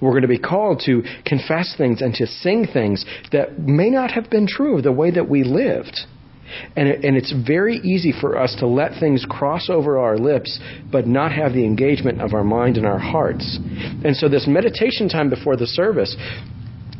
[0.00, 4.10] We're going to be called to confess things and to sing things that may not
[4.12, 5.98] have been true of the way that we lived.
[6.76, 10.58] And, it, and it's very easy for us to let things cross over our lips,
[10.90, 13.58] but not have the engagement of our mind and our hearts.
[14.04, 16.14] And so, this meditation time before the service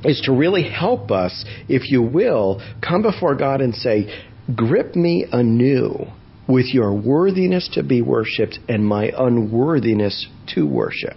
[0.05, 5.27] is to really help us, if you will, come before God and say, Grip me
[5.33, 6.07] anew
[6.47, 11.17] with your worthiness to be worshiped and my unworthiness to worship,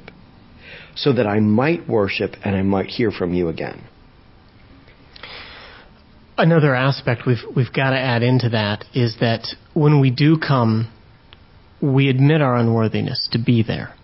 [0.96, 3.84] so that I might worship and I might hear from you again.
[6.40, 10.92] Another aspect we've we've got to add into that is that when we do come,
[11.82, 13.96] we admit our unworthiness to be there.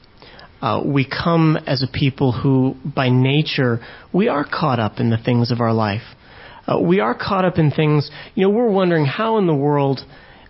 [0.59, 5.17] Uh, we come as a people who, by nature, we are caught up in the
[5.17, 6.01] things of our life.
[6.65, 8.09] Uh, we are caught up in things.
[8.33, 9.99] You know, we're wondering how in the world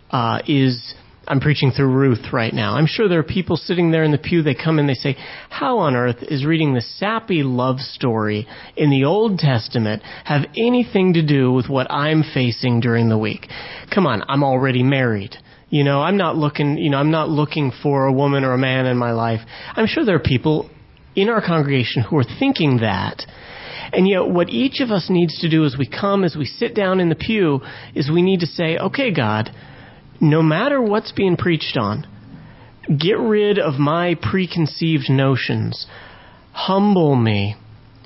[0.10, 0.94] uh, is.
[1.26, 2.76] I'm preaching through Ruth right now.
[2.76, 4.42] I'm sure there are people sitting there in the pew.
[4.42, 5.16] They come in, they say,
[5.50, 11.14] "How on earth is reading the sappy love story in the Old Testament have anything
[11.14, 13.48] to do with what I'm facing during the week?"
[13.90, 15.38] Come on, I'm already married.
[15.70, 18.58] You know, I'm not looking, you know, I'm not looking for a woman or a
[18.58, 19.42] man in my life.
[19.76, 20.70] I'm sure there are people
[21.16, 23.26] in our congregation who are thinking that.
[23.94, 26.76] And yet, what each of us needs to do as we come, as we sit
[26.76, 27.62] down in the pew,
[27.96, 29.52] is we need to say, okay, God,
[30.22, 32.08] no matter what's being preached on,
[32.88, 35.88] get rid of my preconceived notions.
[36.52, 37.56] Humble me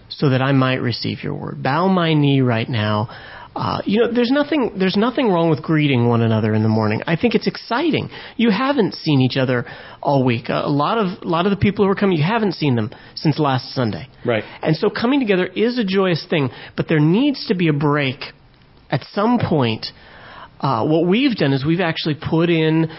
[0.10, 1.62] so that I might receive your word.
[1.62, 3.10] Bow my knee right now.
[3.56, 7.02] Uh, you know, there's nothing there's nothing wrong with greeting one another in the morning.
[7.08, 8.10] I think it's exciting.
[8.36, 9.65] You haven't seen each other
[10.00, 10.50] all week.
[10.50, 12.91] A lot of a lot of the people who are coming, you haven't seen them
[13.15, 14.10] since last Sunday.
[14.24, 14.43] Right.
[14.62, 18.20] And so coming together is a joyous thing, but there needs to be a break
[18.91, 19.88] at some point.
[20.60, 22.89] Uh, what we've done is we've actually put in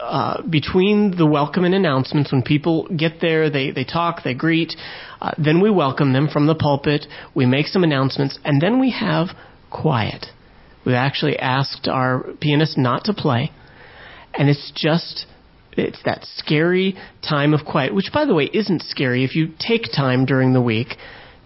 [0.00, 4.74] uh, between the welcome and announcements, when people get there, they, they talk, they greet,
[5.20, 8.92] uh, then we welcome them from the pulpit, we make some announcements, and then we
[8.92, 9.28] have
[9.70, 10.26] quiet.
[10.86, 13.50] We've actually asked our pianist not to play,
[14.34, 15.26] and it's just
[15.72, 16.96] it's that scary
[17.28, 20.62] time of quiet, which by the way isn't scary if you take time during the
[20.62, 20.96] week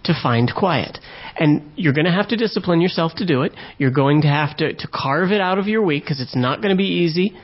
[0.05, 0.99] to find quiet.
[1.37, 3.53] And you're going to have to discipline yourself to do it.
[3.79, 6.61] You're going to have to, to carve it out of your week because it's not
[6.61, 7.35] going to be easy.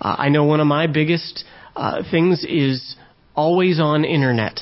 [0.00, 2.96] Uh, I know one of my biggest uh, things is
[3.34, 4.60] always on internet.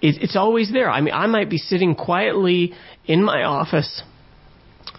[0.00, 0.90] It, it's always there.
[0.90, 2.72] I mean, I might be sitting quietly
[3.06, 4.02] in my office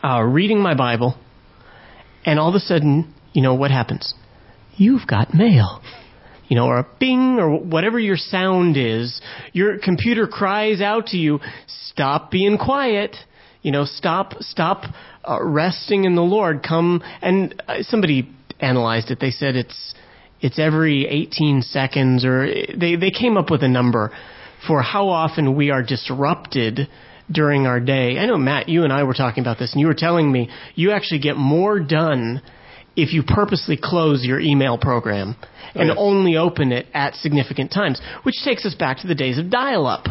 [0.03, 1.17] uh, reading my Bible,
[2.25, 4.13] and all of a sudden, you know what happens?
[4.75, 5.81] You've got mail.
[6.53, 9.19] You know, or a bing, or whatever your sound is.
[9.53, 13.15] Your computer cries out to you, stop being quiet.
[13.63, 14.83] You know, stop, stop
[15.27, 16.61] uh, resting in the Lord.
[16.61, 19.19] Come, and uh, somebody analyzed it.
[19.19, 19.95] They said it's,
[20.41, 24.11] it's every 18 seconds, or they, they came up with a number
[24.67, 26.87] for how often we are disrupted
[27.31, 28.19] during our day.
[28.19, 30.51] I know, Matt, you and I were talking about this, and you were telling me
[30.75, 32.43] you actually get more done
[32.95, 35.35] if you purposely close your email program
[35.73, 35.95] and yeah.
[35.97, 39.87] only open it at significant times, which takes us back to the days of dial
[39.87, 40.05] up.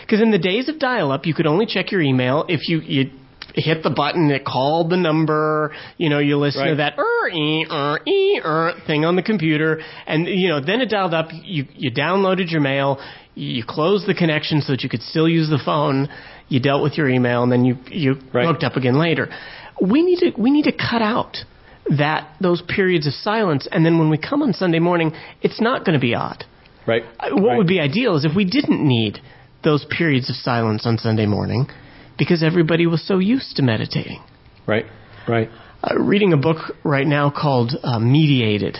[0.00, 2.80] Because in the days of dial up, you could only check your email if you,
[2.80, 3.10] you
[3.54, 7.66] hit the button it called the number, you know, you listen to that er, ee,
[7.70, 11.66] er, ee, er thing on the computer, and, you know, then it dialed up, you,
[11.74, 12.98] you downloaded your mail,
[13.34, 16.08] you closed the connection so that you could still use the phone,
[16.48, 18.46] you dealt with your email, and then you, you Right.
[18.46, 19.28] hooked up again later.
[19.80, 21.36] We need to, we need to cut out
[21.98, 25.84] that, those periods of silence, and then when we come on Sunday morning, it's not
[25.84, 26.44] going to be odd.
[26.86, 27.04] Right.
[27.20, 27.58] Uh, What Right.
[27.58, 29.20] would be ideal is if we didn't need
[29.62, 31.66] those periods of silence on Sunday morning
[32.18, 34.20] because everybody was so used to meditating.
[34.66, 34.86] Right.
[35.26, 35.50] Right.
[35.82, 38.78] Uh, reading a book right now called uh, Mediated,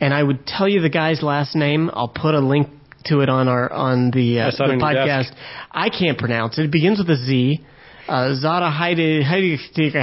[0.00, 1.90] and I would tell you the guy's last name.
[1.92, 2.68] I'll put a link
[3.06, 5.30] to it on our on the, uh, I saw it the on podcast.
[5.70, 6.64] I can't pronounce it.
[6.66, 7.60] It begins with a Z.
[8.08, 9.24] Uh, Zada Heide,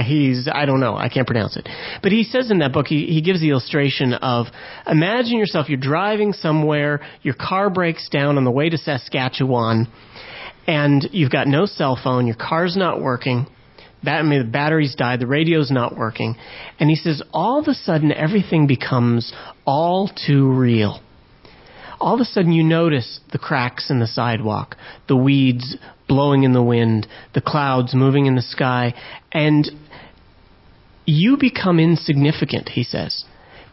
[0.04, 1.66] he's, I don't know, I can't pronounce it.
[2.02, 4.46] But he says in that book, he, he gives the illustration of,
[4.86, 9.88] imagine yourself, you're driving somewhere, your car breaks down on the way to Saskatchewan,
[10.66, 13.46] and you've got no cell phone, your car's not working,
[14.04, 16.36] Bat- I mean, the battery's died, the radio's not working.
[16.78, 19.32] And he says, all of a sudden, everything becomes
[19.64, 21.00] all too real.
[22.04, 24.76] All of a sudden, you notice the cracks in the sidewalk,
[25.08, 28.92] the weeds blowing in the wind, the clouds moving in the sky,
[29.32, 29.66] and
[31.06, 33.24] you become insignificant, he says,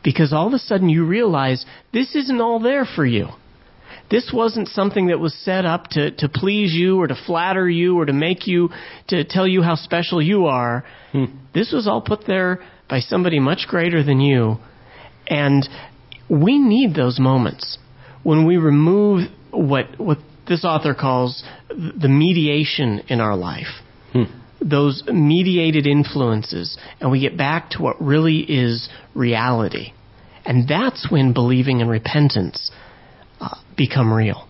[0.01, 3.27] because all of a sudden you realize this isn't all there for you.
[4.09, 7.99] This wasn't something that was set up to, to please you or to flatter you
[7.99, 8.69] or to make you,
[9.09, 10.85] to tell you how special you are.
[11.11, 11.25] Hmm.
[11.53, 14.55] This was all put there by somebody much greater than you.
[15.27, 15.67] And
[16.29, 17.77] we need those moments
[18.23, 23.67] when we remove what, what this author calls the mediation in our life.
[24.63, 29.93] Those mediated influences, and we get back to what really is reality.
[30.45, 32.71] And that's when believing and repentance
[33.39, 34.47] uh, become real.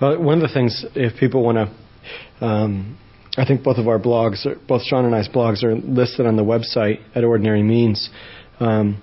[0.00, 2.98] Well, one of the things, if people want to, um,
[3.38, 6.44] I think both of our blogs, both Sean and I's blogs, are listed on the
[6.44, 8.10] website at Ordinary Means.
[8.60, 9.00] Um,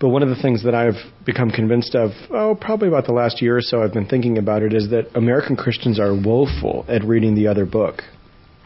[0.00, 3.40] but one of the things that I've become convinced of, oh, probably about the last
[3.40, 7.04] year or so, I've been thinking about it, is that American Christians are woeful at
[7.04, 8.02] reading the other book,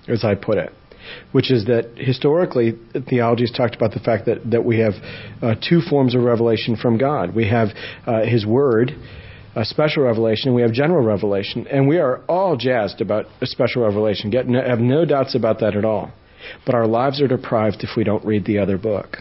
[0.08, 0.72] as I put it.
[1.32, 2.72] Which is that historically,
[3.08, 4.92] theology has talked about the fact that, that we have
[5.40, 7.34] uh, two forms of revelation from God.
[7.34, 7.68] We have
[8.06, 8.92] uh, His Word,
[9.54, 11.66] a special revelation, and we have general revelation.
[11.66, 14.30] And we are all jazzed about a special revelation.
[14.30, 16.12] Get no, have no doubts about that at all.
[16.66, 19.18] But our lives are deprived if we don't read the other book.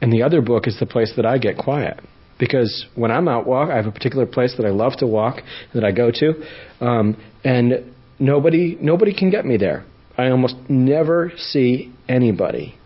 [0.00, 2.00] And the other book is the place that I get quiet.
[2.38, 5.42] Because when I'm out walk, I have a particular place that I love to walk
[5.74, 6.34] that I go to,
[6.80, 9.84] um, and nobody nobody can get me there.
[10.16, 12.76] I almost never see anybody,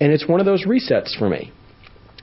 [0.00, 1.52] and it's one of those resets for me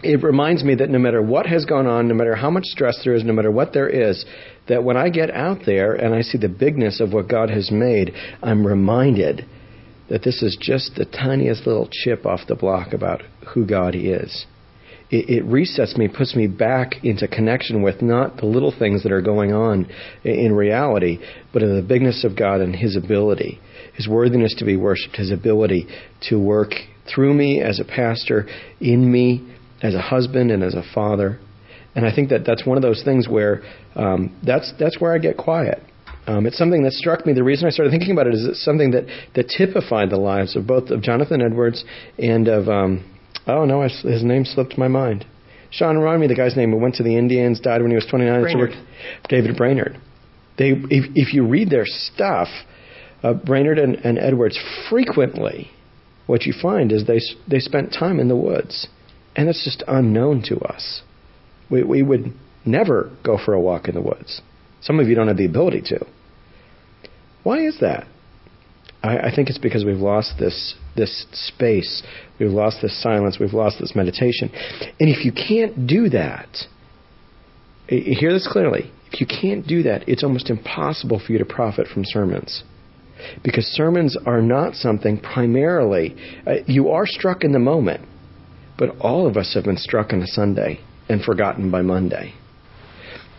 [0.04, 3.00] it reminds me that no matter what has gone on, no matter how much stress
[3.04, 4.26] there is, no matter what there is,
[4.68, 7.72] that when I get out there and I see the bigness of what God has
[7.72, 8.14] made,
[8.44, 9.46] I'm reminded
[10.10, 13.22] that this is just the tiniest little chip off the block about
[13.54, 14.46] who God is.
[15.10, 19.12] It, it resets me, puts me back into connection with not the little things that
[19.12, 19.88] are going on
[20.24, 21.20] in reality,
[21.54, 23.60] but in the bigness of God and His ability,
[23.94, 25.88] His worthiness to be worshipped, His ability
[26.30, 26.72] to work
[27.14, 28.48] through me as a pastor,
[28.82, 31.40] in me as a husband and as a father.
[31.96, 33.64] And I think that that's one of those things where
[33.96, 35.82] um, that's that's where I get quiet.
[36.28, 37.32] Um, it's something that struck me.
[37.32, 39.06] The reason I started thinking about it is it's something that,
[39.36, 41.86] that typified the lives of both of Jonathan Edwards
[42.20, 43.06] and of um,
[43.48, 45.26] oh no, his name slipped my mind.
[45.72, 48.06] Sean, remind me the guy's name who went to the Indians, died when he was
[48.06, 48.42] 29.
[48.42, 48.74] Brainerd.
[49.30, 50.00] David Brainerd.
[50.58, 52.48] They, if, if you read their stuff,
[53.24, 54.60] uh, Brainerd and, and Edwards
[54.90, 55.70] frequently,
[56.26, 58.88] what you find is they they spent time in the woods,
[59.36, 61.02] and it's just unknown to us.
[61.70, 62.34] We we would
[62.66, 64.42] never go for a walk in the woods.
[64.82, 66.06] Some of you don't have the ability to.
[67.44, 68.08] Why is that?
[69.04, 72.04] I, I think it's because we've lost this this space,
[72.40, 74.50] we've lost this silence, we've lost this meditation.
[75.00, 76.50] And if you can't do that,
[77.88, 78.92] hear this clearly.
[79.12, 82.64] If you can't do that, it's almost impossible for you to profit from sermons.
[83.44, 86.16] Because sermons are not something primarily,
[86.46, 88.08] uh, you are struck in the moment,
[88.78, 90.80] but all of us have been struck on a Sunday
[91.10, 92.34] and forgotten by Monday.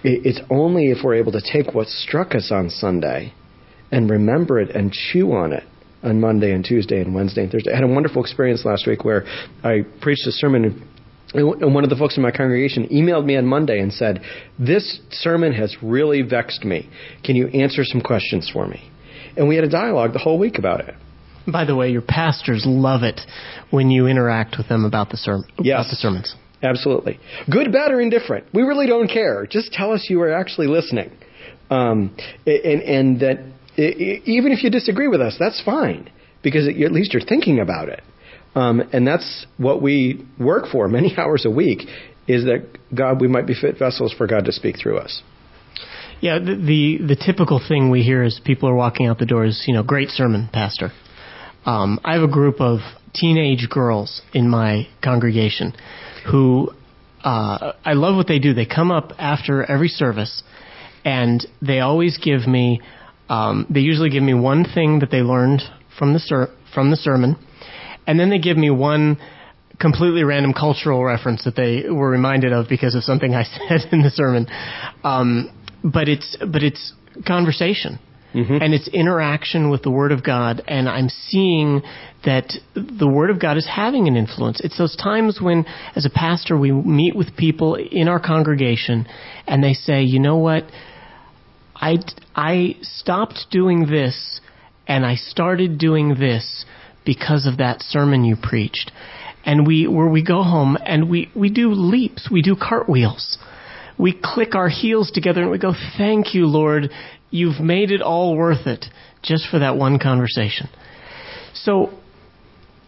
[0.03, 3.35] It's only if we're able to take what struck us on Sunday
[3.91, 5.65] and remember it and chew on it
[6.03, 7.73] on Monday and Tuesday and Wednesday and Thursday.
[7.73, 9.25] I had a wonderful experience last week where
[9.65, 10.87] I preached a sermon
[11.35, 14.23] and one of the folks in my congregation emailed me on Monday and said,
[14.59, 16.89] This sermon has really vexed me.
[17.23, 18.91] Can you answer some questions for me?
[19.37, 20.95] And we had a dialogue the whole week about it.
[21.47, 23.21] By the way, your pastors love it
[23.71, 25.75] when you interact with them about the, sermon, yes.
[25.75, 26.35] about the sermons.
[26.63, 27.21] Absolutely.
[27.51, 28.47] Good, bad, or indifferent.
[28.53, 29.47] We really don't care.
[29.47, 31.11] Just tell us you are actually listening.
[31.71, 32.17] Um,
[32.47, 33.45] and, and that
[33.79, 36.11] even if you disagree with us, that's fine
[36.43, 38.03] because at least you're thinking about it.
[38.55, 41.83] Um, and that's what we work for many hours a week
[42.27, 45.23] is that God, we might be fit vessels for God to speak through us.
[46.21, 49.45] Yeah, the, the, the typical thing we hear as people are walking out the door
[49.45, 50.91] is, you know, great sermon, pastor.
[51.65, 52.81] Um, I have a group of
[53.15, 55.75] teenage girls in my congregation
[56.31, 56.73] who
[57.23, 58.53] uh, I love what they do.
[58.53, 60.43] They come up after every service,
[61.05, 62.81] and they always give me
[63.29, 65.63] um, they usually give me one thing that they learned
[65.99, 67.37] from the ser- from the sermon,
[68.07, 69.19] and then they give me one
[69.81, 74.03] completely random cultural reference that they were reminded of because of something I said in
[74.03, 74.47] the sermon.
[75.05, 75.51] Um,
[75.85, 76.93] but it's but it's
[77.27, 77.99] conversation.
[78.35, 78.59] Mm-hmm.
[78.61, 81.81] And it's interaction with the Word of God, and I'm seeing
[82.27, 84.61] that the Word of God is having an influence.
[84.63, 85.65] It's those times when,
[85.97, 89.07] as a pastor, we meet with people in our congregation,
[89.47, 90.65] and they say, you know what?
[91.81, 91.99] I,
[92.35, 94.41] I stopped doing this
[94.87, 96.65] and I started doing this
[97.05, 98.91] because of that sermon you preached.
[99.45, 103.39] And we, where we go home and we, we do leaps, we do cartwheels.
[103.99, 106.91] We click our heels together and we go, thank you, Lord.
[107.31, 108.87] You've made it all worth it
[109.23, 110.69] just for that one conversation.
[111.55, 111.91] So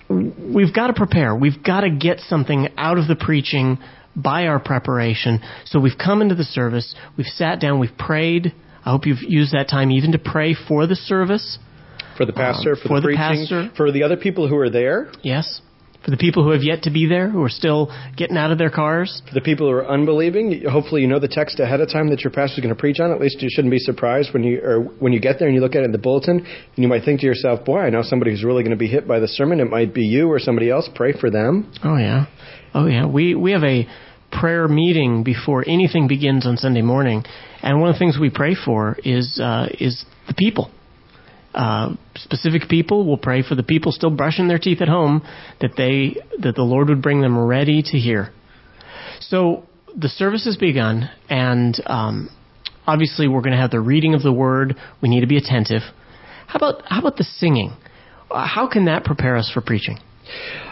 [0.08, 1.34] we've got to prepare.
[1.34, 3.78] We've got to get something out of the preaching
[4.16, 5.40] by our preparation.
[5.66, 8.52] So we've come into the service, we've sat down, we've prayed,
[8.84, 11.58] I hope you've used that time even to pray for the service.
[12.16, 13.70] For the pastor, um, for, for, the, the preaching, pastor.
[13.76, 15.10] for the other people who are there.
[15.22, 15.62] Yes.
[16.04, 18.56] For the people who have yet to be there, who are still getting out of
[18.56, 19.20] their cars.
[19.28, 22.22] For the people who are unbelieving, hopefully you know the text ahead of time that
[22.22, 23.10] your pastor is going to preach on.
[23.10, 25.60] At least you shouldn't be surprised when you or when you get there and you
[25.60, 28.00] look at it in the bulletin, and you might think to yourself, "Boy, I know
[28.02, 29.60] somebody who's really going to be hit by the sermon.
[29.60, 30.88] It might be you or somebody else.
[30.94, 32.26] Pray for them." Oh yeah,
[32.72, 33.06] oh yeah.
[33.06, 33.86] We we have a
[34.30, 37.24] prayer meeting before anything begins on Sunday morning,
[37.62, 40.70] and one of the things we pray for is uh, is the people.
[41.52, 43.04] Uh, specific people.
[43.04, 45.22] We'll pray for the people still brushing their teeth at home
[45.60, 48.32] that they that the Lord would bring them ready to hear.
[49.20, 49.64] So
[49.96, 52.30] the service has begun, and um,
[52.86, 54.76] obviously we're going to have the reading of the Word.
[55.02, 55.82] We need to be attentive.
[56.46, 57.76] How about how about the singing?
[58.30, 59.98] Uh, how can that prepare us for preaching?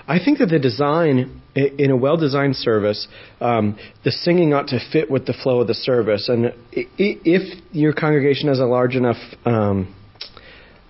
[0.06, 3.08] I think that the design in a well-designed service,
[3.40, 6.28] um, the singing ought to fit with the flow of the service.
[6.28, 9.94] And if your congregation has a large enough um,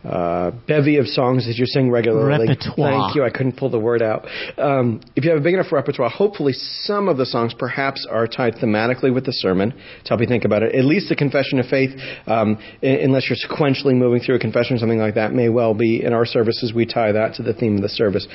[0.05, 2.49] uh, bevy of songs that you sing regularly.
[2.49, 3.07] Repertoire.
[3.07, 3.25] Thank you.
[3.25, 4.27] I couldn't pull the word out.
[4.57, 8.27] Um, if you have a big enough repertoire, hopefully some of the songs perhaps are
[8.27, 10.75] tied thematically with the sermon to help you think about it.
[10.75, 11.91] At least the confession of faith,
[12.27, 16.05] um, unless you're sequentially moving through a confession or something like that, may well be
[16.05, 16.73] in our services.
[16.73, 18.27] We tie that to the theme of the service.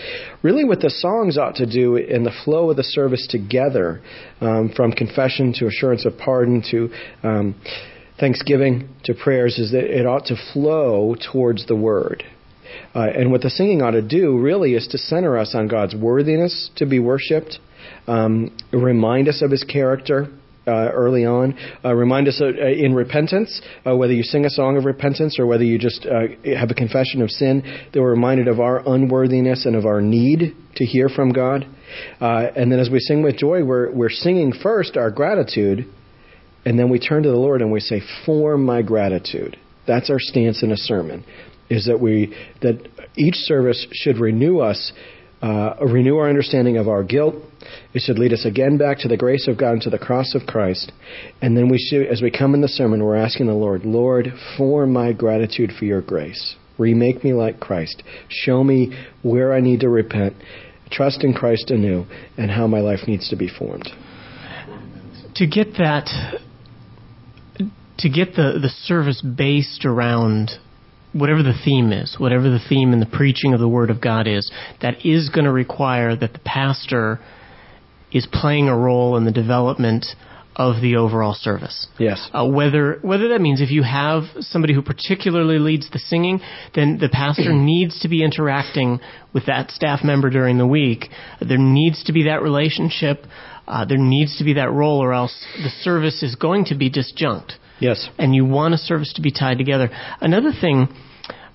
[0.41, 4.01] Really, what the songs ought to do in the flow of the service together,
[4.41, 6.89] um, from confession to assurance of pardon to
[7.23, 7.55] um,
[8.19, 12.23] thanksgiving to prayers is that it ought to flow towards the Word.
[12.95, 15.95] Uh, and what the singing ought to do really is to center us on God's
[15.95, 17.59] worthiness to be worshiped,
[18.07, 20.29] um, remind us of His character,
[20.65, 21.57] uh, early on.
[21.83, 25.45] Uh, remind us uh, in repentance, uh, whether you sing a song of repentance or
[25.45, 26.21] whether you just uh,
[26.57, 27.61] have a confession of sin,
[27.91, 31.67] that we're reminded of our unworthiness and of our need to hear from God.
[32.19, 35.85] And then as we sing with joy, we're, we're singing first our gratitude,
[36.65, 39.57] and then we turn to the Lord and we say, For my gratitude.
[39.85, 41.25] That's our stance in a sermon,
[41.69, 42.87] is that we that
[43.17, 44.93] each service should renew us
[45.43, 47.35] uh, renew our understanding of our guilt.
[47.93, 50.35] It should lead us again back to the grace of God and to the cross
[50.35, 50.93] of Christ.
[51.41, 54.27] And then we should, as we come in the sermon, we're asking the Lord, Lord,
[54.57, 56.55] for my gratitude for your grace.
[56.77, 58.03] Remake me like Christ.
[58.29, 60.33] Show me where I need to repent,
[60.89, 62.05] trust in Christ anew,
[62.37, 63.89] and how my life needs to be formed.
[65.35, 66.07] To get that,
[68.03, 70.51] to get the, the service based around
[71.13, 74.27] whatever the theme is, whatever the theme in the preaching of the Word of God
[74.27, 74.51] is,
[74.81, 77.19] that is going to require that the pastor
[78.11, 80.05] is playing a role in the development
[80.55, 81.87] of the overall service.
[81.97, 82.29] Yes.
[82.31, 86.41] Uh, whether whether that means if you have somebody who particularly leads the singing,
[86.75, 88.99] then the pastor needs to be interacting
[89.33, 91.05] with that staff member during the week.
[91.39, 93.25] There needs to be that relationship.
[93.67, 96.91] Uh, there needs to be that role, or else the service is going to be
[96.91, 97.53] disjunct.
[97.79, 98.09] Yes.
[98.17, 99.89] And you want a service to be tied together.
[100.21, 100.87] Another thing,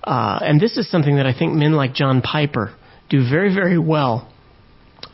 [0.03, 2.75] uh, and this is something that I think men like John Piper
[3.09, 4.31] do very, very well.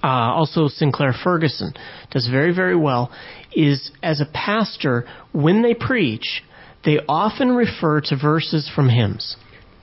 [0.03, 1.73] Uh, also, Sinclair Ferguson
[2.11, 3.11] does very, very well.
[3.55, 6.43] Is as a pastor, when they preach,
[6.83, 9.35] they often refer to verses from hymns.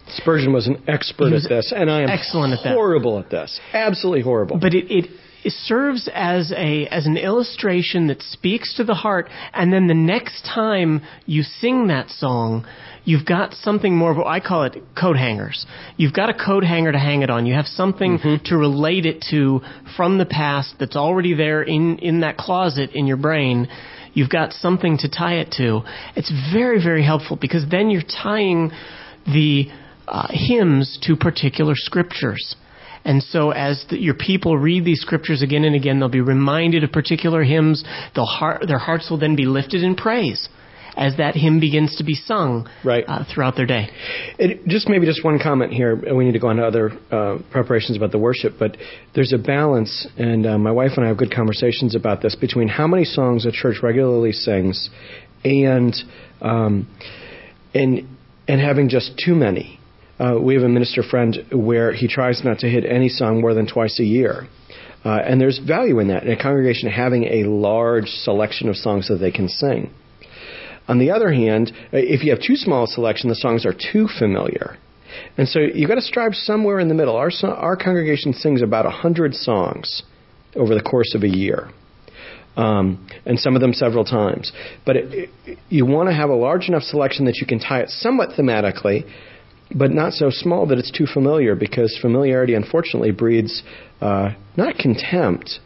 [0.08, 2.74] Spurgeon was an expert was at this, and I am excellent at that.
[2.74, 3.60] horrible at this.
[3.72, 4.58] Absolutely horrible.
[4.58, 5.10] But it, it
[5.50, 10.44] serves as a as an illustration that speaks to the heart, and then the next
[10.44, 12.64] time you sing that song,
[13.04, 15.66] you've got something more of what I call it coat hangers.
[15.96, 17.46] You've got a coat hanger to hang it on.
[17.46, 19.60] You have something to relate it to
[19.96, 23.68] from the past that's already there in in that closet in your brain.
[24.14, 25.82] You've got something to tie it to.
[26.16, 28.70] It's very very helpful because then you're tying
[29.26, 29.66] the
[30.06, 32.56] uh, hymns to particular scriptures.
[33.04, 36.84] And so, as the, your people read these scriptures again and again, they'll be reminded
[36.84, 37.84] of particular hymns.
[38.14, 40.48] They'll heart, their hearts will then be lifted in praise
[40.96, 43.04] as that hymn begins to be sung Right.
[43.06, 43.88] uh, throughout their day.
[44.38, 45.96] It, just maybe just one comment here.
[46.14, 48.76] We need to go on to other uh, preparations about the worship, but
[49.14, 52.68] there's a balance, and uh, my wife and I have good conversations about this between
[52.68, 54.90] how many songs a church regularly sings,
[55.44, 55.94] and
[56.40, 56.86] um,
[57.74, 58.06] and
[58.46, 59.78] and having just too many.
[60.22, 63.54] Uh, we have a minister friend where he tries not to hit any song more
[63.54, 64.46] than twice a year.
[65.04, 69.08] Uh, and there's value in that, in a congregation having a large selection of songs
[69.08, 69.92] that they can sing.
[70.86, 74.06] On the other hand, if you have too small a selection, the songs are too
[74.16, 74.76] familiar.
[75.36, 77.16] And so you've got to strive somewhere in the middle.
[77.16, 80.04] Our, our congregation sings about 100 songs
[80.54, 81.68] over the course of a year.
[82.54, 84.52] Um, and some of them several times.
[84.86, 87.80] But it, it, you want to have a large enough selection that you can tie
[87.80, 89.10] it somewhat thematically,
[89.74, 93.62] but not so small that it's too familiar, because familiarity, unfortunately, breeds
[94.00, 95.58] uh, not contempt,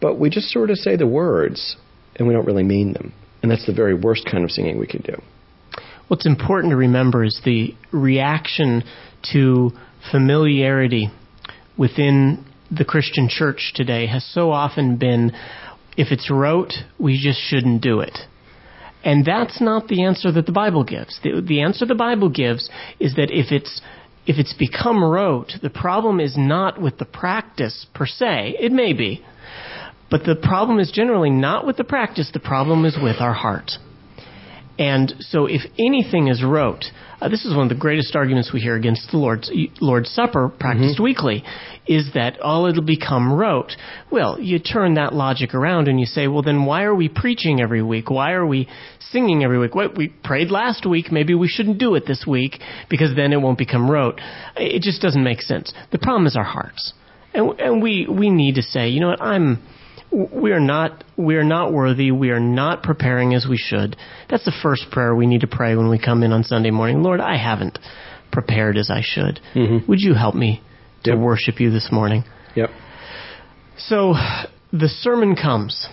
[0.00, 1.76] but we just sort of say the words
[2.16, 3.12] and we don't really mean them.
[3.42, 5.20] And that's the very worst kind of singing we could do.
[6.08, 8.82] What's important to remember is the reaction
[9.32, 9.70] to
[10.10, 11.10] familiarity
[11.76, 15.32] within the Christian church today has so often been
[15.96, 18.16] if it's rote, we just shouldn't do it.
[19.04, 21.18] And that's not the answer that the Bible gives.
[21.22, 22.68] The, the answer the Bible gives
[22.98, 23.80] is that if it's
[24.26, 28.56] if it's become rote, the problem is not with the practice per se.
[28.60, 29.24] It may be.
[30.10, 33.70] But the problem is generally not with the practice, the problem is with our heart.
[34.78, 36.84] And so, if anything is rote,
[37.20, 40.48] uh, this is one of the greatest arguments we hear against the Lord's, Lord's Supper
[40.48, 41.42] practiced weekly,
[41.88, 43.72] is that, oh, it'll become rote.
[44.10, 47.60] Well, you turn that logic around and you say, well, then why are we preaching
[47.60, 48.10] every week?
[48.10, 48.68] Why are we
[49.00, 49.74] singing every week?
[49.74, 52.60] What, we prayed last week, maybe we shouldn't do it this week
[52.90, 54.20] because then it won't become rote.
[54.56, 55.72] It just doesn't make sense.
[55.90, 56.92] The problem is our hearts.
[57.32, 59.62] And, and we, we need to say, you know what, I'm,
[60.10, 63.94] we are not we are not worthy we are not preparing as we should
[64.30, 67.02] that's the first prayer we need to pray when we come in on sunday morning
[67.02, 67.78] lord i haven't
[68.32, 69.86] prepared as i should Mhm.
[69.86, 70.62] would you help me
[71.04, 71.18] to Yep.
[71.18, 72.24] worship you this morning.
[72.54, 72.70] Yep.
[73.76, 74.14] so
[74.72, 75.88] the sermon comes.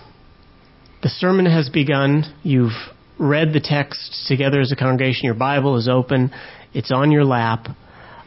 [1.02, 2.24] The sermon has begun.
[2.42, 2.72] You've
[3.18, 5.24] read the text together as a congregation.
[5.26, 6.30] Your bible is open.
[6.74, 7.68] It's on your lap.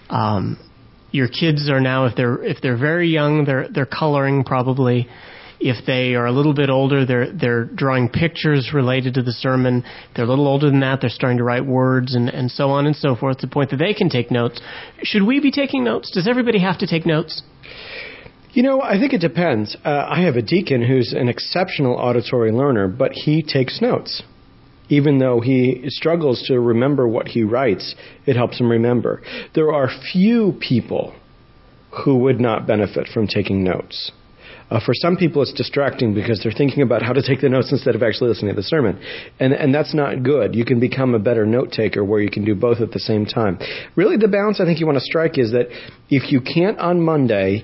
[0.09, 0.57] Um,
[1.11, 5.07] your kids are now if they're if they're very young they're they're coloring probably
[5.59, 9.83] If they are a little bit older, they're they're drawing pictures related to the sermon.
[10.15, 12.85] They're a little older than that, they're starting to write words and, and so on
[12.85, 14.61] and so forth to the point that they can take notes.
[15.03, 16.11] Should we be taking notes?
[16.11, 17.43] Does everybody have to take notes?
[18.51, 19.75] You know, I think it depends.
[19.85, 24.23] Uh, I have a deacon who's an exceptional auditory learner, but he takes notes.
[24.87, 27.93] Even though he struggles to remember what he writes,
[28.25, 29.21] it helps him remember.
[29.53, 31.13] There are few people
[32.05, 34.11] who would not benefit from taking notes.
[34.69, 37.71] Uh, for some people, it's distracting because they're thinking about how to take the notes
[37.71, 39.01] instead of actually listening to the sermon.
[39.39, 40.53] And, and that's not good.
[40.53, 43.25] You can become a better note taker where you can do both at the same
[43.25, 43.57] time.
[43.95, 45.67] Really, the balance I think you want to strike is that
[46.09, 47.63] if you can't on Monday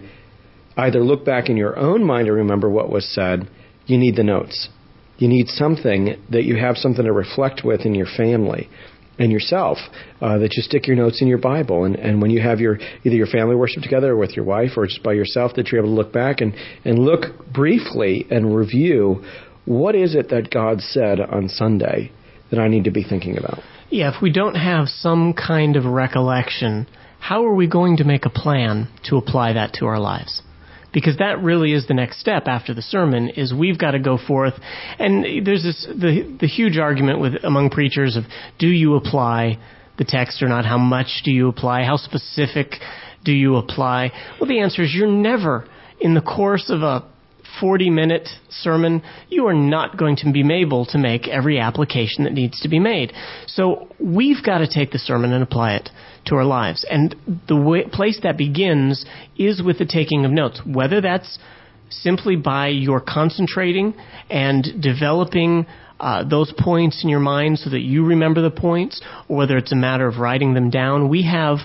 [0.78, 3.50] either look back in your own mind and remember what was said,
[3.86, 4.70] you need the notes.
[5.18, 8.70] You need something that you have something to reflect with in your family
[9.18, 9.78] and yourself
[10.22, 11.86] uh, that you stick your notes in your Bible.
[11.86, 14.72] And, and when you have your either your family worship together or with your wife
[14.78, 16.54] or just by yourself, that you're able to look back and,
[16.84, 19.24] and look briefly and review
[19.66, 22.12] what is it that God said on Sunday
[22.52, 23.60] that I need to be thinking about.
[23.90, 26.88] Yeah, if we don't have some kind of recollection,
[27.20, 30.42] how are we going to make a plan to apply that to our lives?
[30.96, 34.18] Because that really is the next step after the sermon is we've got to go
[34.18, 34.54] forth.
[34.98, 38.24] And there's this the the huge argument with among preachers of
[38.58, 39.60] do you apply
[39.98, 40.66] the text or not?
[40.66, 41.84] How much do you apply?
[41.84, 42.76] How specific
[43.26, 44.12] do you apply?
[44.40, 45.68] Well the answer is you're never
[46.00, 47.06] in the course of a
[47.60, 52.34] 40 minute sermon, you are not going to be able to make every application that
[52.34, 53.14] needs to be made.
[53.48, 55.90] So we've got to take the sermon and apply it
[56.26, 56.86] to our lives.
[56.90, 57.16] And
[57.48, 59.06] the way, place that begins
[59.38, 61.40] is with the taking of notes, whether that's
[61.90, 63.94] simply by your concentrating
[64.30, 65.66] and developing
[66.00, 69.72] uh, those points in your mind so that you remember the points, or whether it's
[69.72, 71.10] a matter of writing them down.
[71.10, 71.60] We have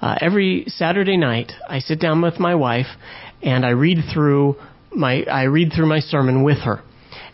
[0.00, 2.86] uh, every Saturday night, I sit down with my wife
[3.42, 4.56] and I read through
[4.92, 6.82] my I read through my sermon with her.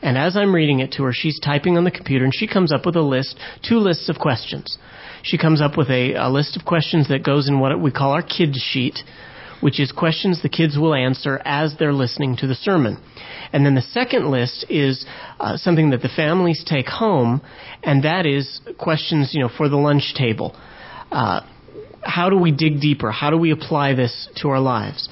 [0.02, 2.72] And as I'm reading it to her, she's typing on the computer and she comes
[2.72, 4.76] up with a list, two lists of questions.
[5.22, 8.12] She comes up with a, a list of questions that goes in what we call
[8.12, 8.98] our kids sheet,
[9.60, 13.00] which is questions the kids will answer as they're listening to the sermon.
[13.52, 15.04] And then the second list is
[15.38, 17.42] uh, something that the families take home,
[17.82, 20.56] and that is questions, you know, for the lunch table.
[21.10, 21.42] Uh,
[22.02, 23.12] how do we dig deeper?
[23.12, 25.08] How do we apply this to our lives?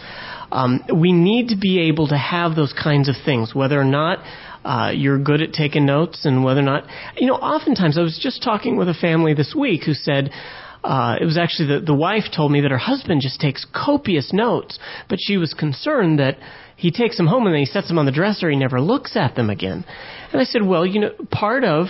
[0.50, 4.18] Um, we need to be able to have those kinds of things, whether or not
[4.64, 6.84] uh, you're good at taking notes and whether or not,
[7.16, 10.30] you know, oftentimes I was just talking with a family this week who said,
[10.82, 14.32] uh, it was actually the, the wife told me that her husband just takes copious
[14.32, 16.38] notes, but she was concerned that
[16.76, 19.16] he takes them home and then he sets them on the dresser, he never looks
[19.16, 19.84] at them again.
[20.32, 21.86] And I said, well, you know, part of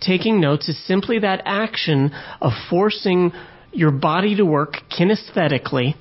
[0.00, 3.32] taking notes is simply that action of forcing
[3.72, 5.94] your body to work kinesthetically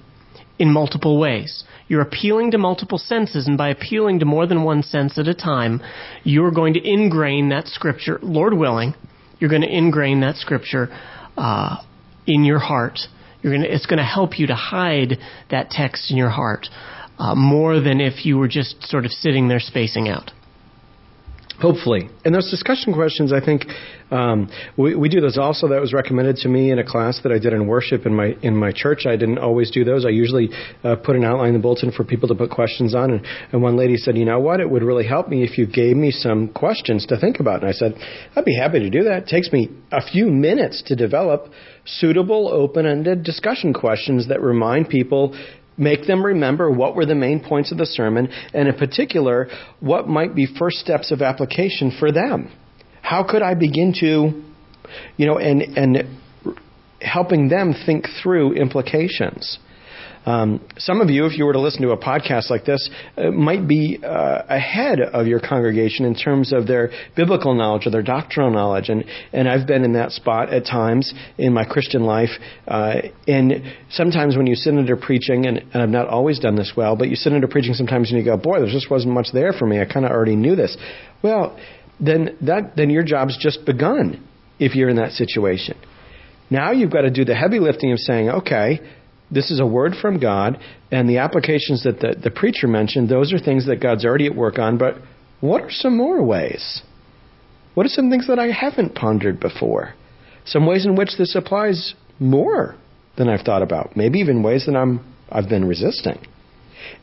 [0.60, 1.64] in multiple ways.
[1.92, 5.34] You're appealing to multiple senses, and by appealing to more than one sense at a
[5.34, 5.82] time,
[6.24, 8.94] you're going to ingrain that scripture, Lord willing,
[9.40, 10.88] you're going to ingrain that scripture
[11.36, 11.84] uh,
[12.26, 12.98] in your heart.
[13.44, 15.18] To, it's going to help you to hide
[15.50, 16.68] that text in your heart
[17.20, 20.32] uh, more than if you were just sort of sitting there spacing out.
[21.62, 22.10] Hopefully.
[22.26, 23.66] And those discussion questions, I think,
[24.10, 25.68] um, we, we do those also.
[25.68, 28.36] That was recommended to me in a class that I did in worship in my
[28.42, 29.06] in my church.
[29.06, 30.06] I didn't always do those.
[30.06, 30.50] I usually
[30.84, 33.12] uh, put an outline in the bulletin for people to put questions on.
[33.12, 34.60] And, and one lady said, "You know what?
[34.60, 37.70] It would really help me if you gave me some questions to think about." And
[37.70, 37.96] I said,
[38.36, 39.24] "I'd be happy to do that.
[39.24, 41.48] It takes me a few minutes to develop
[41.86, 45.36] suitable, open-ended discussion questions that remind people
[45.78, 49.48] Make them remember what were the main points of the sermon, and in particular,
[49.80, 52.52] what might be first steps of application for them.
[53.02, 54.44] How could I begin to,
[55.18, 56.20] you know, and, and
[57.02, 59.58] helping them think through implications.
[60.26, 63.32] Um, some of you, if you were to listen to a podcast like this, uh,
[63.32, 68.04] might be uh, ahead of your congregation in terms of their biblical knowledge or their
[68.04, 68.90] doctrinal knowledge.
[68.90, 69.04] And,
[69.34, 72.30] and I've been in that spot at times in my Christian life.
[72.68, 76.74] Uh, and sometimes when you sit under preaching, and, and I've not always done this
[76.78, 79.28] well, but you sit under preaching sometimes and you go, boy, there just wasn't much
[79.34, 79.80] there for me.
[79.80, 80.78] I kind of already knew this.
[81.24, 81.60] Well,
[82.00, 84.28] then that then your job's just begun
[84.60, 85.78] if you're in that situation.
[86.50, 88.82] Now you've got to do the heavy lifting of saying, okay,
[89.32, 90.60] this is a word from God,
[90.92, 94.36] and the applications that the, the preacher mentioned, those are things that God's already at
[94.36, 94.96] work on, but
[95.40, 96.82] what are some more ways?
[97.74, 99.94] What are some things that I haven't pondered before?
[100.46, 102.76] Some ways in which this applies more
[103.18, 106.20] than I've thought about, maybe even ways that I'm, I've been resisting.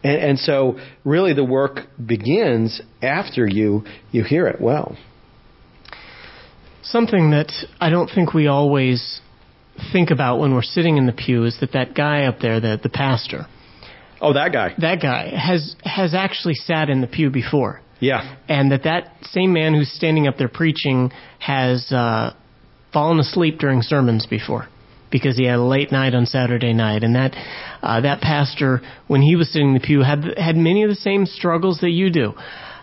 [0.03, 4.97] And, and so, really, the work begins after you, you hear it well.
[6.83, 9.21] Something that I don't think we always
[9.93, 12.79] think about when we're sitting in the pew is that that guy up there, the,
[12.83, 13.47] the pastor,
[14.21, 14.75] Oh, that guy.
[14.79, 18.37] that guy has has actually sat in the pew before, Yeah.
[18.49, 22.35] and that that same man who's standing up there preaching has uh,
[22.93, 24.67] fallen asleep during sermons before
[25.11, 27.35] because he had a late night on Saturday night, and that
[27.83, 30.97] uh, that pastor when he was sitting in the pew had had many of the
[30.97, 32.35] same struggles that you do.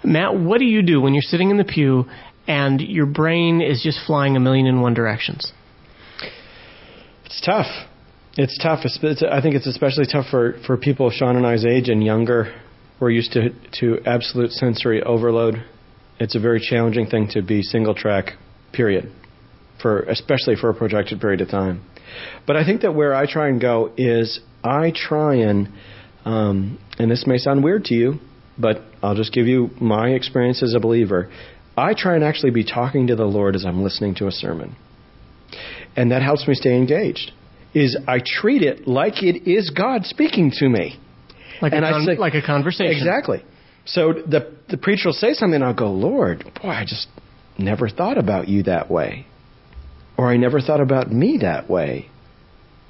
[0.05, 2.05] Matt, what do you do when you're sitting in the pew
[2.47, 5.51] and your brain is just flying a million in one directions?
[7.26, 7.65] It's tough.
[8.38, 8.82] It's tough.
[8.84, 12.03] It's, I think it's especially tough for, for people of Sean and I's age and
[12.03, 12.53] younger.
[12.99, 13.49] We're used to
[13.80, 15.63] to absolute sensory overload.
[16.19, 18.34] It's a very challenging thing to be single track.
[18.73, 19.11] Period.
[19.82, 21.82] For especially for a projected period of time.
[22.45, 25.69] But I think that where I try and go is I try and,
[26.23, 28.19] um, and this may sound weird to you,
[28.57, 31.30] but I'll just give you my experience as a believer.
[31.76, 34.78] I try and actually be talking to the Lord as I'm listening to a sermon
[35.95, 37.31] and that helps me stay engaged.
[37.73, 40.97] Is I treat it like it is God speaking to me.
[41.61, 42.95] Like And a I con- say- like a conversation.
[42.95, 43.43] Exactly.
[43.85, 47.07] So the the preacher will say something, and I'll go, Lord, boy, I just
[47.57, 49.25] never thought about you that way,
[50.17, 52.09] or I never thought about me that way.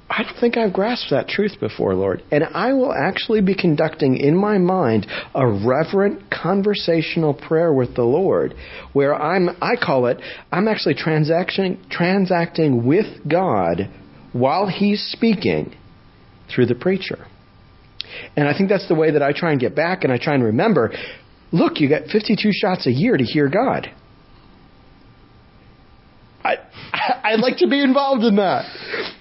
[0.08, 2.22] I don't think I've grasped that truth before, Lord.
[2.30, 8.04] And I will actually be conducting in my mind a reverent conversational prayer with the
[8.04, 8.54] Lord
[8.92, 10.20] where I'm I call it
[10.52, 13.90] I'm actually transacting transacting with God
[14.32, 15.74] while he's speaking
[16.54, 17.26] through the preacher.
[18.36, 20.34] And I think that's the way that I try and get back and I try
[20.34, 20.92] and remember,
[21.50, 23.90] look, you got 52 shots a year to hear God.
[26.44, 26.56] I
[27.24, 29.15] I'd like to be involved in that.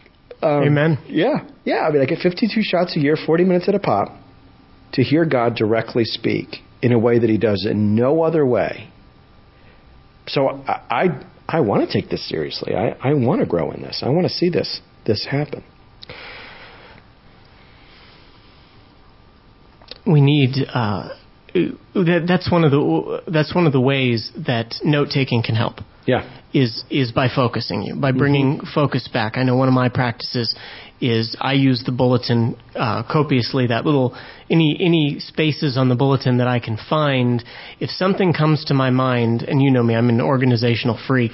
[0.45, 0.97] Um, Amen.
[1.07, 1.87] Yeah, yeah.
[1.87, 4.09] I mean, I get 52 shots a year, 40 minutes at a pop,
[4.93, 8.89] to hear God directly speak in a way that He does in no other way.
[10.27, 12.75] So I, I, I want to take this seriously.
[12.75, 14.01] I, I want to grow in this.
[14.05, 15.63] I want to see this this happen.
[20.05, 21.09] we need uh,
[21.55, 25.75] that, that's one of the that's one of the ways that note taking can help.
[26.05, 28.67] Yeah, is is by focusing you by bringing mm-hmm.
[28.73, 29.37] focus back.
[29.37, 30.55] I know one of my practices
[31.01, 33.67] is I use the bulletin uh, copiously.
[33.67, 34.15] That little
[34.49, 37.43] any any spaces on the bulletin that I can find.
[37.79, 41.31] If something comes to my mind, and you know me, I'm an organizational freak.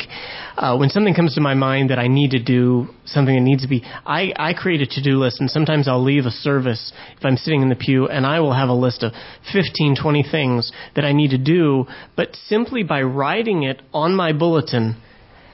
[0.57, 3.63] Uh, when something comes to my mind that I need to do something that needs
[3.63, 6.91] to be, I I create a to do list, and sometimes I'll leave a service
[7.17, 9.13] if I'm sitting in the pew, and I will have a list of
[9.53, 11.85] 15, 20 things that I need to do.
[12.15, 14.95] But simply by writing it on my bulletin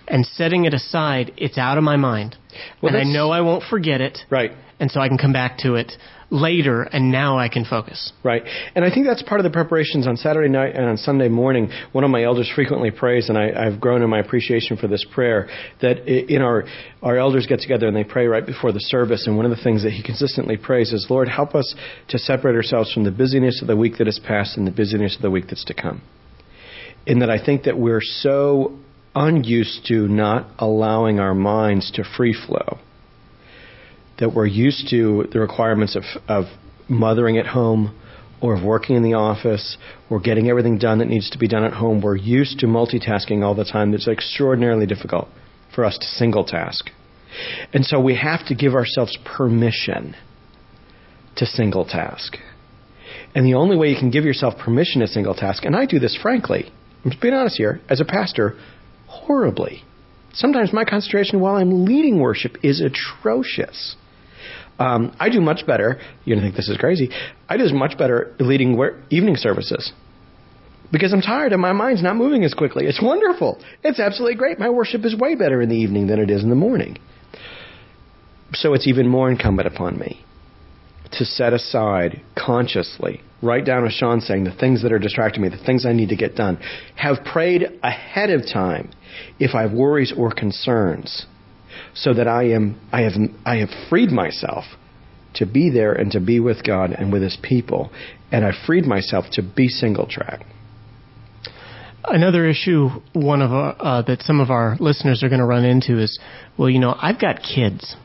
[0.08, 2.36] and setting it aside, it's out of my mind.
[2.82, 4.20] Well, and I know I won't forget it.
[4.30, 4.52] right.
[4.80, 5.92] And so I can come back to it
[6.30, 8.12] later, and now I can focus.
[8.24, 8.44] Right.
[8.76, 11.72] And I think that's part of the preparations on Saturday night and on Sunday morning.
[11.94, 15.06] One of my elders frequently prays, and I, I've grown in my appreciation for this
[15.14, 15.50] prayer,
[15.82, 16.66] that in our,
[17.02, 19.26] our elders get together and they pray right before the service.
[19.26, 21.74] And one of the things that he consistently prays is, Lord, help us
[22.10, 25.16] to separate ourselves from the busyness of the week that has passed and the busyness
[25.16, 26.02] of the week that's to come.
[27.06, 28.78] In that I think that we're so
[29.18, 32.80] unused to not allowing our minds to free flow
[34.20, 36.46] that we're used to the requirements of, of
[36.90, 37.96] mothering at home
[38.42, 39.78] or of working in the office
[40.10, 42.02] or getting everything done that needs to be done at home.
[42.02, 43.94] We're used to multitasking all the time.
[43.94, 45.28] It's extraordinarily difficult
[45.74, 46.90] for us to single task.
[47.74, 50.16] And so we have to give ourselves permission
[51.36, 52.38] to single task.
[53.36, 56.00] And the only way you can give yourself permission to single task, and I do
[56.00, 56.72] this frankly,
[57.04, 58.58] I'm just being honest here, as a pastor,
[59.08, 59.84] horribly.
[60.34, 63.96] Sometimes my concentration while I'm leading worship is atrocious.
[64.80, 66.00] Um, I do much better.
[66.24, 67.10] You're gonna think this is crazy.
[67.50, 68.80] I do much better leading
[69.10, 69.92] evening services
[70.92, 72.86] because I'm tired and my mind's not moving as quickly.
[72.86, 73.60] It's wonderful.
[73.84, 74.60] It's absolutely great.
[74.60, 76.98] My worship is way better in the evening than it is in the morning.
[78.54, 80.24] So it's even more incumbent upon me
[81.14, 85.50] to set aside consciously, write down as Sean saying, the things that are distracting me,
[85.50, 86.58] the things I need to get done.
[86.96, 88.92] Have prayed ahead of time
[89.40, 91.26] if I have worries or concerns,
[91.94, 93.14] so that I am I have
[93.46, 94.66] I have freed myself
[95.36, 97.92] to be there and to be with God and with His people,
[98.32, 100.46] and I freed myself to be single track.
[102.04, 106.00] Another issue, one of uh, that some of our listeners are going to run into
[106.00, 106.18] is,
[106.58, 107.98] well, you know, I've got kids,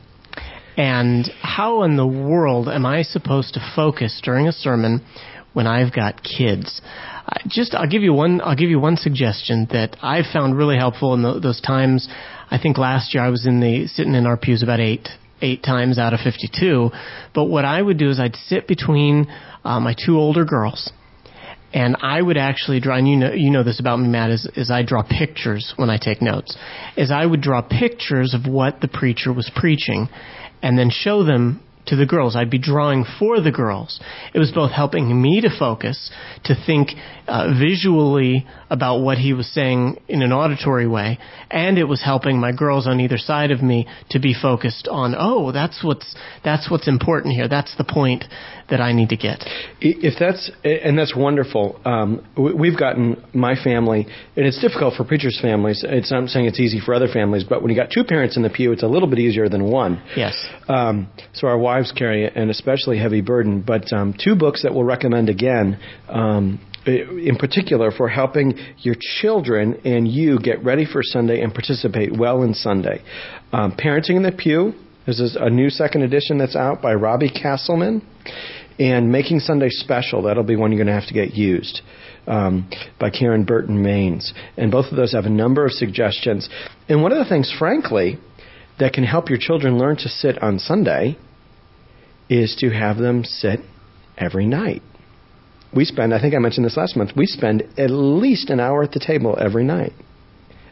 [0.77, 5.05] and how in the world am I supposed to focus during a sermon
[5.53, 6.81] when I've got kids?
[7.25, 8.41] Uh, just, I'll give you one.
[8.41, 12.07] I'll give you one suggestion that I've found really helpful in tho- those times.
[12.49, 15.07] I think last year I was in the sitting in our pews about eight
[15.41, 16.89] eight times out of 52.
[17.35, 19.27] But what I would do is I'd sit between
[19.65, 20.91] uh, my two older girls
[21.73, 24.47] and I would actually draw, and you know, you know this about me, Matt, is,
[24.55, 26.55] is I draw pictures when I take notes.
[26.95, 30.07] Is I would draw pictures of what the preacher was preaching,
[30.63, 32.35] and then show them to the girls.
[32.35, 33.99] I'd be drawing for the girls.
[34.33, 36.11] It was both helping me to focus,
[36.45, 36.89] to think
[37.27, 41.19] uh, visually about what he was saying in an auditory way,
[41.51, 45.15] and it was helping my girls on either side of me to be focused on,
[45.17, 47.47] oh, that's what's that's what's important here.
[47.47, 48.25] That's the point
[48.69, 49.43] that I need to get.
[49.79, 51.79] If that's and that's wonderful.
[51.85, 55.83] Um, we've gotten my family, and it's difficult for preachers' families.
[55.87, 58.43] It's I'm saying it's easy for other families, but when you got two parents in
[58.43, 60.01] the pew, it's a little bit easier than one.
[60.15, 60.33] Yes.
[60.67, 63.63] Um, so our wives carry an especially heavy burden.
[63.65, 65.79] But um, two books that we'll recommend again.
[66.07, 72.11] Um, in particular, for helping your children and you get ready for Sunday and participate
[72.15, 73.01] well in Sunday.
[73.51, 74.73] Um, Parenting in the Pew,
[75.05, 78.05] there's a new second edition that's out by Robbie Castleman.
[78.79, 81.81] And Making Sunday Special, that'll be one you're going to have to get used.
[82.25, 82.69] Um,
[82.99, 84.33] by Karen Burton Mains.
[84.55, 86.47] And both of those have a number of suggestions.
[86.87, 88.17] And one of the things, frankly,
[88.79, 91.17] that can help your children learn to sit on Sunday
[92.33, 93.59] is to have them sit
[94.17, 94.81] every night.
[95.75, 98.83] We spend, I think I mentioned this last month, we spend at least an hour
[98.83, 99.93] at the table every night.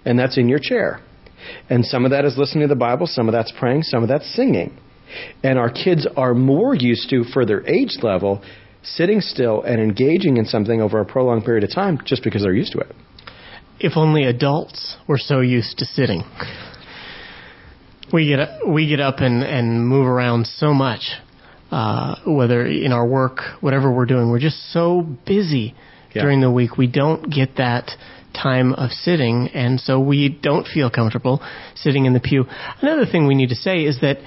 [0.06, 1.02] And that's in your chair.
[1.70, 4.10] And some of that is listening to the Bible, some of that's praying, some of
[4.10, 4.78] that's singing.
[5.44, 8.44] And our kids are more used to, for their age level,
[8.84, 12.54] sitting still and engaging in something over a prolonged period of time just because they're
[12.54, 12.96] used to it.
[13.80, 16.24] If only adults were so used to sitting.
[18.14, 21.12] We get we get up and, and move around so much,
[21.72, 25.74] uh, whether in our work, whatever we're doing, we're just so busy
[26.14, 26.22] yeah.
[26.22, 26.78] during the week.
[26.78, 27.92] We don't get that
[28.34, 31.42] time of sitting, and so we don't feel comfortable
[31.76, 32.46] sitting in the pew.
[32.82, 34.18] Another thing we need to say is that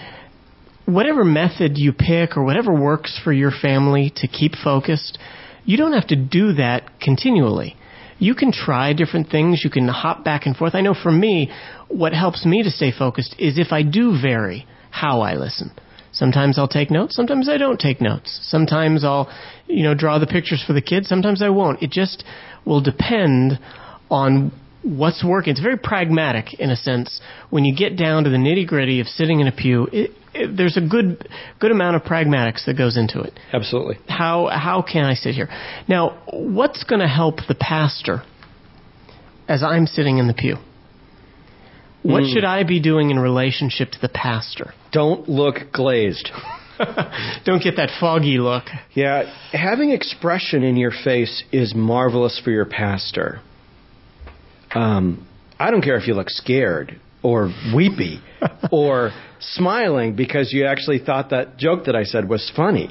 [0.86, 5.18] whatever method you pick or whatever works for your family to keep focused,
[5.64, 7.76] you don't have to do that continually.
[8.18, 9.62] You can try different things.
[9.64, 10.74] You can hop back and forth.
[10.74, 11.50] I know for me,
[11.88, 15.72] what helps me to stay focused is if I do vary how I listen.
[16.14, 17.16] Sometimes I'll take notes.
[17.16, 18.38] Sometimes I don't take notes.
[18.42, 19.28] Sometimes I'll,
[19.66, 21.08] you know, draw the pictures for the kids.
[21.08, 21.82] Sometimes I won't.
[21.82, 22.24] It just
[22.64, 23.58] will depend
[24.10, 24.52] on
[24.84, 25.50] what's working.
[25.50, 27.20] It's very pragmatic in a sense.
[27.50, 30.56] When you get down to the nitty gritty of sitting in a pew, it, it,
[30.56, 33.32] there's a good good amount of pragmatics that goes into it.
[33.52, 33.98] Absolutely.
[34.08, 35.48] How how can I sit here?
[35.88, 38.22] Now, what's going to help the pastor
[39.48, 40.58] as I'm sitting in the pew?
[42.04, 42.34] What mm.
[42.34, 44.74] should I be doing in relationship to the pastor?
[44.92, 46.30] Don't look glazed.
[47.46, 48.64] Don't get that foggy look.
[48.92, 53.40] Yeah, having expression in your face is marvelous for your pastor.
[54.74, 55.26] Um,
[55.58, 58.20] I don't care if you look scared or weepy
[58.70, 62.90] or smiling because you actually thought that joke that I said was funny.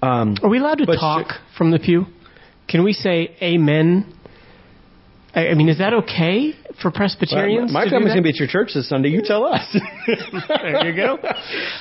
[0.00, 2.06] Um, Are we allowed to talk sh- from the pew?
[2.68, 4.14] Can we say amen?
[5.34, 7.72] I, I mean, is that okay for Presbyterians?
[7.72, 9.08] Well, my family's going to be at your church this Sunday.
[9.08, 9.64] You tell us.
[10.48, 11.18] there you go.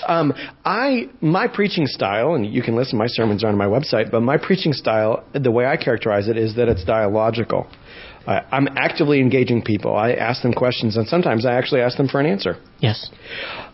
[0.08, 0.34] Um,
[0.66, 2.98] I my preaching style, and you can listen.
[2.98, 4.12] My sermons are on my website.
[4.12, 7.68] But my preaching style, the way I characterize it, is that it's dialogical.
[8.28, 9.96] I'm actively engaging people.
[9.96, 12.58] I ask them questions, and sometimes I actually ask them for an answer.
[12.80, 13.10] Yes.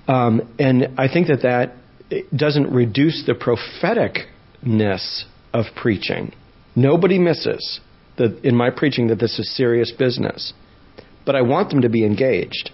[0.08, 1.76] Um, and I think that that
[2.36, 6.34] doesn't reduce the propheticness of preaching.
[6.76, 7.80] Nobody misses
[8.18, 10.54] that in my preaching that this is serious business,
[11.26, 12.72] but I want them to be engaged.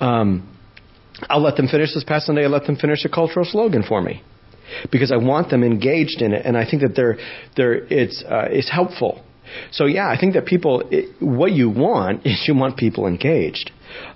[0.00, 0.48] Um,
[1.28, 2.44] I'll let them finish this past Sunday.
[2.44, 4.22] I let them finish a cultural slogan for me
[4.90, 7.18] because I want them engaged in it, and I think that they're,
[7.56, 9.22] they're, it's, uh, it's helpful
[9.70, 13.70] so yeah, I think that people, it, what you want is you want people engaged.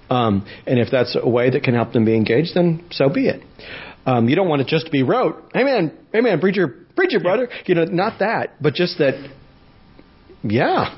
[0.08, 3.28] Um, and if that's a way that can help them be engaged, then so be
[3.28, 3.42] it.
[4.06, 5.50] Um, you don't want it just to be rote.
[5.54, 6.40] Amen, amen.
[6.40, 7.48] preacher, preacher, brother.
[7.66, 9.32] You know, not that, but just that.
[10.44, 10.96] Yeah,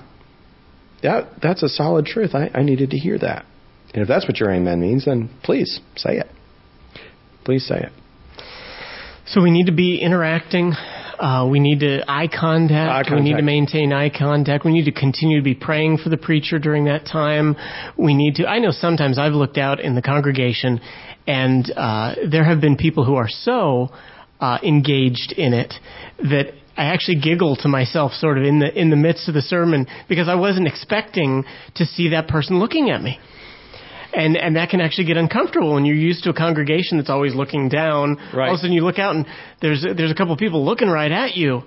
[1.02, 2.34] that that's a solid truth.
[2.34, 3.44] I, I needed to hear that.
[3.94, 6.26] And if that's what your amen means, then please say it.
[7.44, 7.92] Please say it.
[9.26, 10.72] So we need to be interacting
[11.18, 12.90] uh, we need to eye contact.
[12.90, 13.14] eye contact.
[13.16, 14.64] We need to maintain eye contact.
[14.64, 17.56] We need to continue to be praying for the preacher during that time.
[17.96, 18.46] We need to.
[18.46, 20.80] I know sometimes I've looked out in the congregation,
[21.26, 23.88] and uh, there have been people who are so
[24.40, 25.74] uh, engaged in it
[26.18, 29.42] that I actually giggle to myself, sort of in the in the midst of the
[29.42, 33.18] sermon, because I wasn't expecting to see that person looking at me
[34.12, 37.34] and and that can actually get uncomfortable when you're used to a congregation that's always
[37.34, 38.16] looking down.
[38.34, 38.48] Right.
[38.48, 39.26] All of a sudden, you look out and
[39.60, 41.62] there's there's a couple of people looking right at you.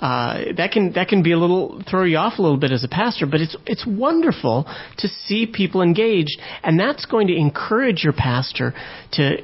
[0.00, 2.84] Uh, that can that can be a little throw you off a little bit as
[2.84, 4.66] a pastor, but it's it's wonderful
[4.98, 8.74] to see people engaged, and that's going to encourage your pastor
[9.12, 9.38] to,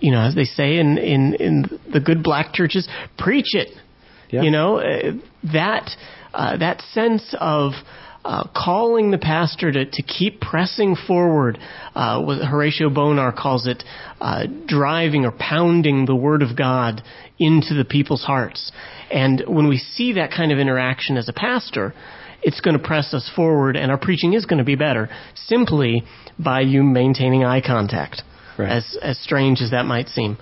[0.00, 3.68] you know, as they say in in in the good black churches, preach it.
[4.34, 4.42] Yeah.
[4.42, 5.12] You know uh,
[5.52, 5.90] that
[6.32, 7.72] uh, that sense of
[8.24, 11.58] uh, calling the pastor to, to keep pressing forward.
[11.94, 13.84] Uh, what Horatio Bonar calls it
[14.20, 17.02] uh, driving or pounding the Word of God
[17.38, 18.72] into the people's hearts.
[19.10, 21.94] And when we see that kind of interaction as a pastor,
[22.42, 26.02] it's going to press us forward, and our preaching is going to be better simply
[26.38, 28.22] by you maintaining eye contact.
[28.58, 28.70] Right.
[28.70, 30.38] As as strange as that might seem.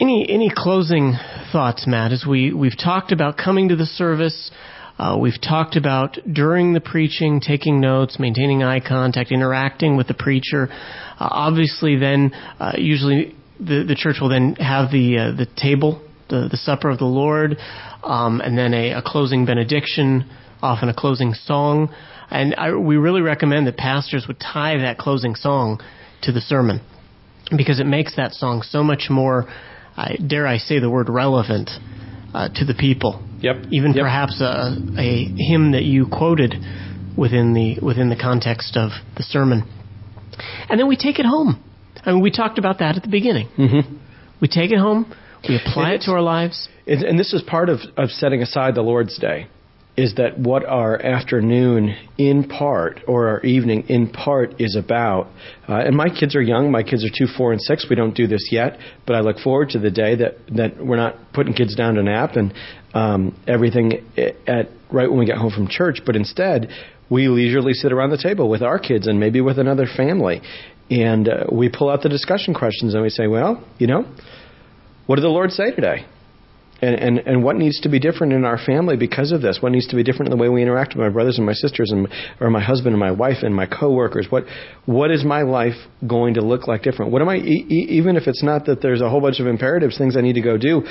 [0.00, 1.14] Any any closing
[1.50, 2.12] thoughts, Matt?
[2.12, 4.52] As we we've talked about coming to the service,
[4.96, 10.14] uh, we've talked about during the preaching, taking notes, maintaining eye contact, interacting with the
[10.14, 10.68] preacher.
[10.70, 12.30] Uh, obviously, then
[12.60, 16.90] uh, usually the the church will then have the uh, the table, the the supper
[16.90, 17.56] of the Lord,
[18.04, 20.30] um, and then a, a closing benediction,
[20.62, 21.92] often a closing song.
[22.30, 25.80] And I, we really recommend that pastors would tie that closing song
[26.22, 26.82] to the sermon
[27.56, 29.48] because it makes that song so much more
[29.98, 31.70] I, dare I say the word relevant
[32.32, 33.20] uh, to the people.
[33.40, 33.56] Yep.
[33.70, 34.04] Even Yep.
[34.04, 36.54] perhaps a, a hymn that you quoted
[37.16, 39.64] within the within the context of the sermon.
[40.70, 41.62] And then we take it home.
[42.04, 43.48] I mean, we talked about that at the beginning.
[43.58, 43.96] Mm-hmm.
[44.40, 45.12] We take it home.
[45.48, 46.68] We apply it to our lives.
[46.86, 49.48] And, and this is part of, of setting aside the Lord's Day,
[49.98, 55.26] is that what our afternoon in part or our evening in part is about.
[55.68, 56.70] Uh, and my kids are young.
[56.70, 57.84] My kids are two, four, and six.
[57.90, 58.78] We don't do this yet,
[59.08, 62.04] but I look forward to the day that, that we're not putting kids down to
[62.04, 62.54] nap and
[62.94, 64.06] um, everything
[64.46, 66.70] at right when we get home from church, but instead
[67.10, 70.40] we leisurely sit around the table with our kids and maybe with another family.
[70.90, 74.04] And uh, we pull out the discussion questions and we say, well, you know,
[75.06, 76.06] what did the Lord say today?
[76.80, 79.58] And, and and what needs to be different in our family because of this?
[79.60, 81.52] What needs to be different in the way we interact with my brothers and my
[81.52, 82.06] sisters, and
[82.40, 84.28] or my husband and my wife and my coworkers?
[84.30, 84.44] What
[84.86, 85.74] what is my life
[86.06, 87.10] going to look like different?
[87.10, 89.98] What am I e- even if it's not that there's a whole bunch of imperatives,
[89.98, 90.82] things I need to go do,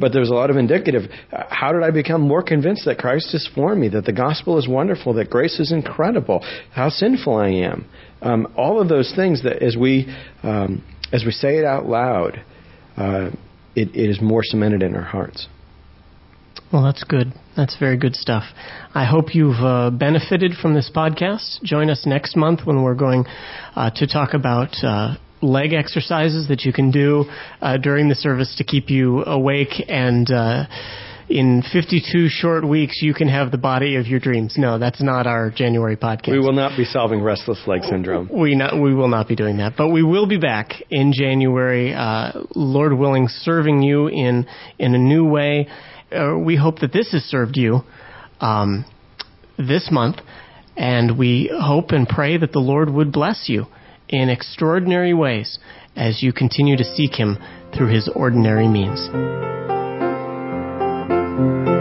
[0.00, 1.10] but there's a lot of indicative.
[1.30, 4.68] How did I become more convinced that Christ is for me, that the gospel is
[4.68, 7.86] wonderful, that grace is incredible, how sinful I am?
[8.22, 10.06] Um, all of those things that as we
[10.44, 12.40] um, as we say it out loud.
[12.96, 13.30] Uh,
[13.74, 15.48] it, it is more cemented in our hearts.
[16.72, 17.32] Well, that's good.
[17.56, 18.42] That's very good stuff.
[18.94, 21.62] I hope you've uh, benefited from this podcast.
[21.62, 23.26] Join us next month when we're going
[23.76, 27.26] uh, to talk about uh, leg exercises that you can do
[27.60, 30.28] uh, during the service to keep you awake and.
[31.28, 34.56] In 52 short weeks, you can have the body of your dreams.
[34.58, 36.32] No, that's not our January podcast.
[36.32, 38.28] We will not be solving restless leg syndrome.
[38.30, 41.94] We not we will not be doing that, but we will be back in January,
[41.94, 44.46] uh, Lord willing, serving you in
[44.78, 45.68] in a new way.
[46.12, 47.80] Uh, we hope that this has served you
[48.40, 48.84] um,
[49.56, 50.16] this month,
[50.76, 53.64] and we hope and pray that the Lord would bless you
[54.10, 55.58] in extraordinary ways
[55.96, 57.38] as you continue to seek Him
[57.74, 59.08] through His ordinary means.
[61.36, 61.73] Thank you.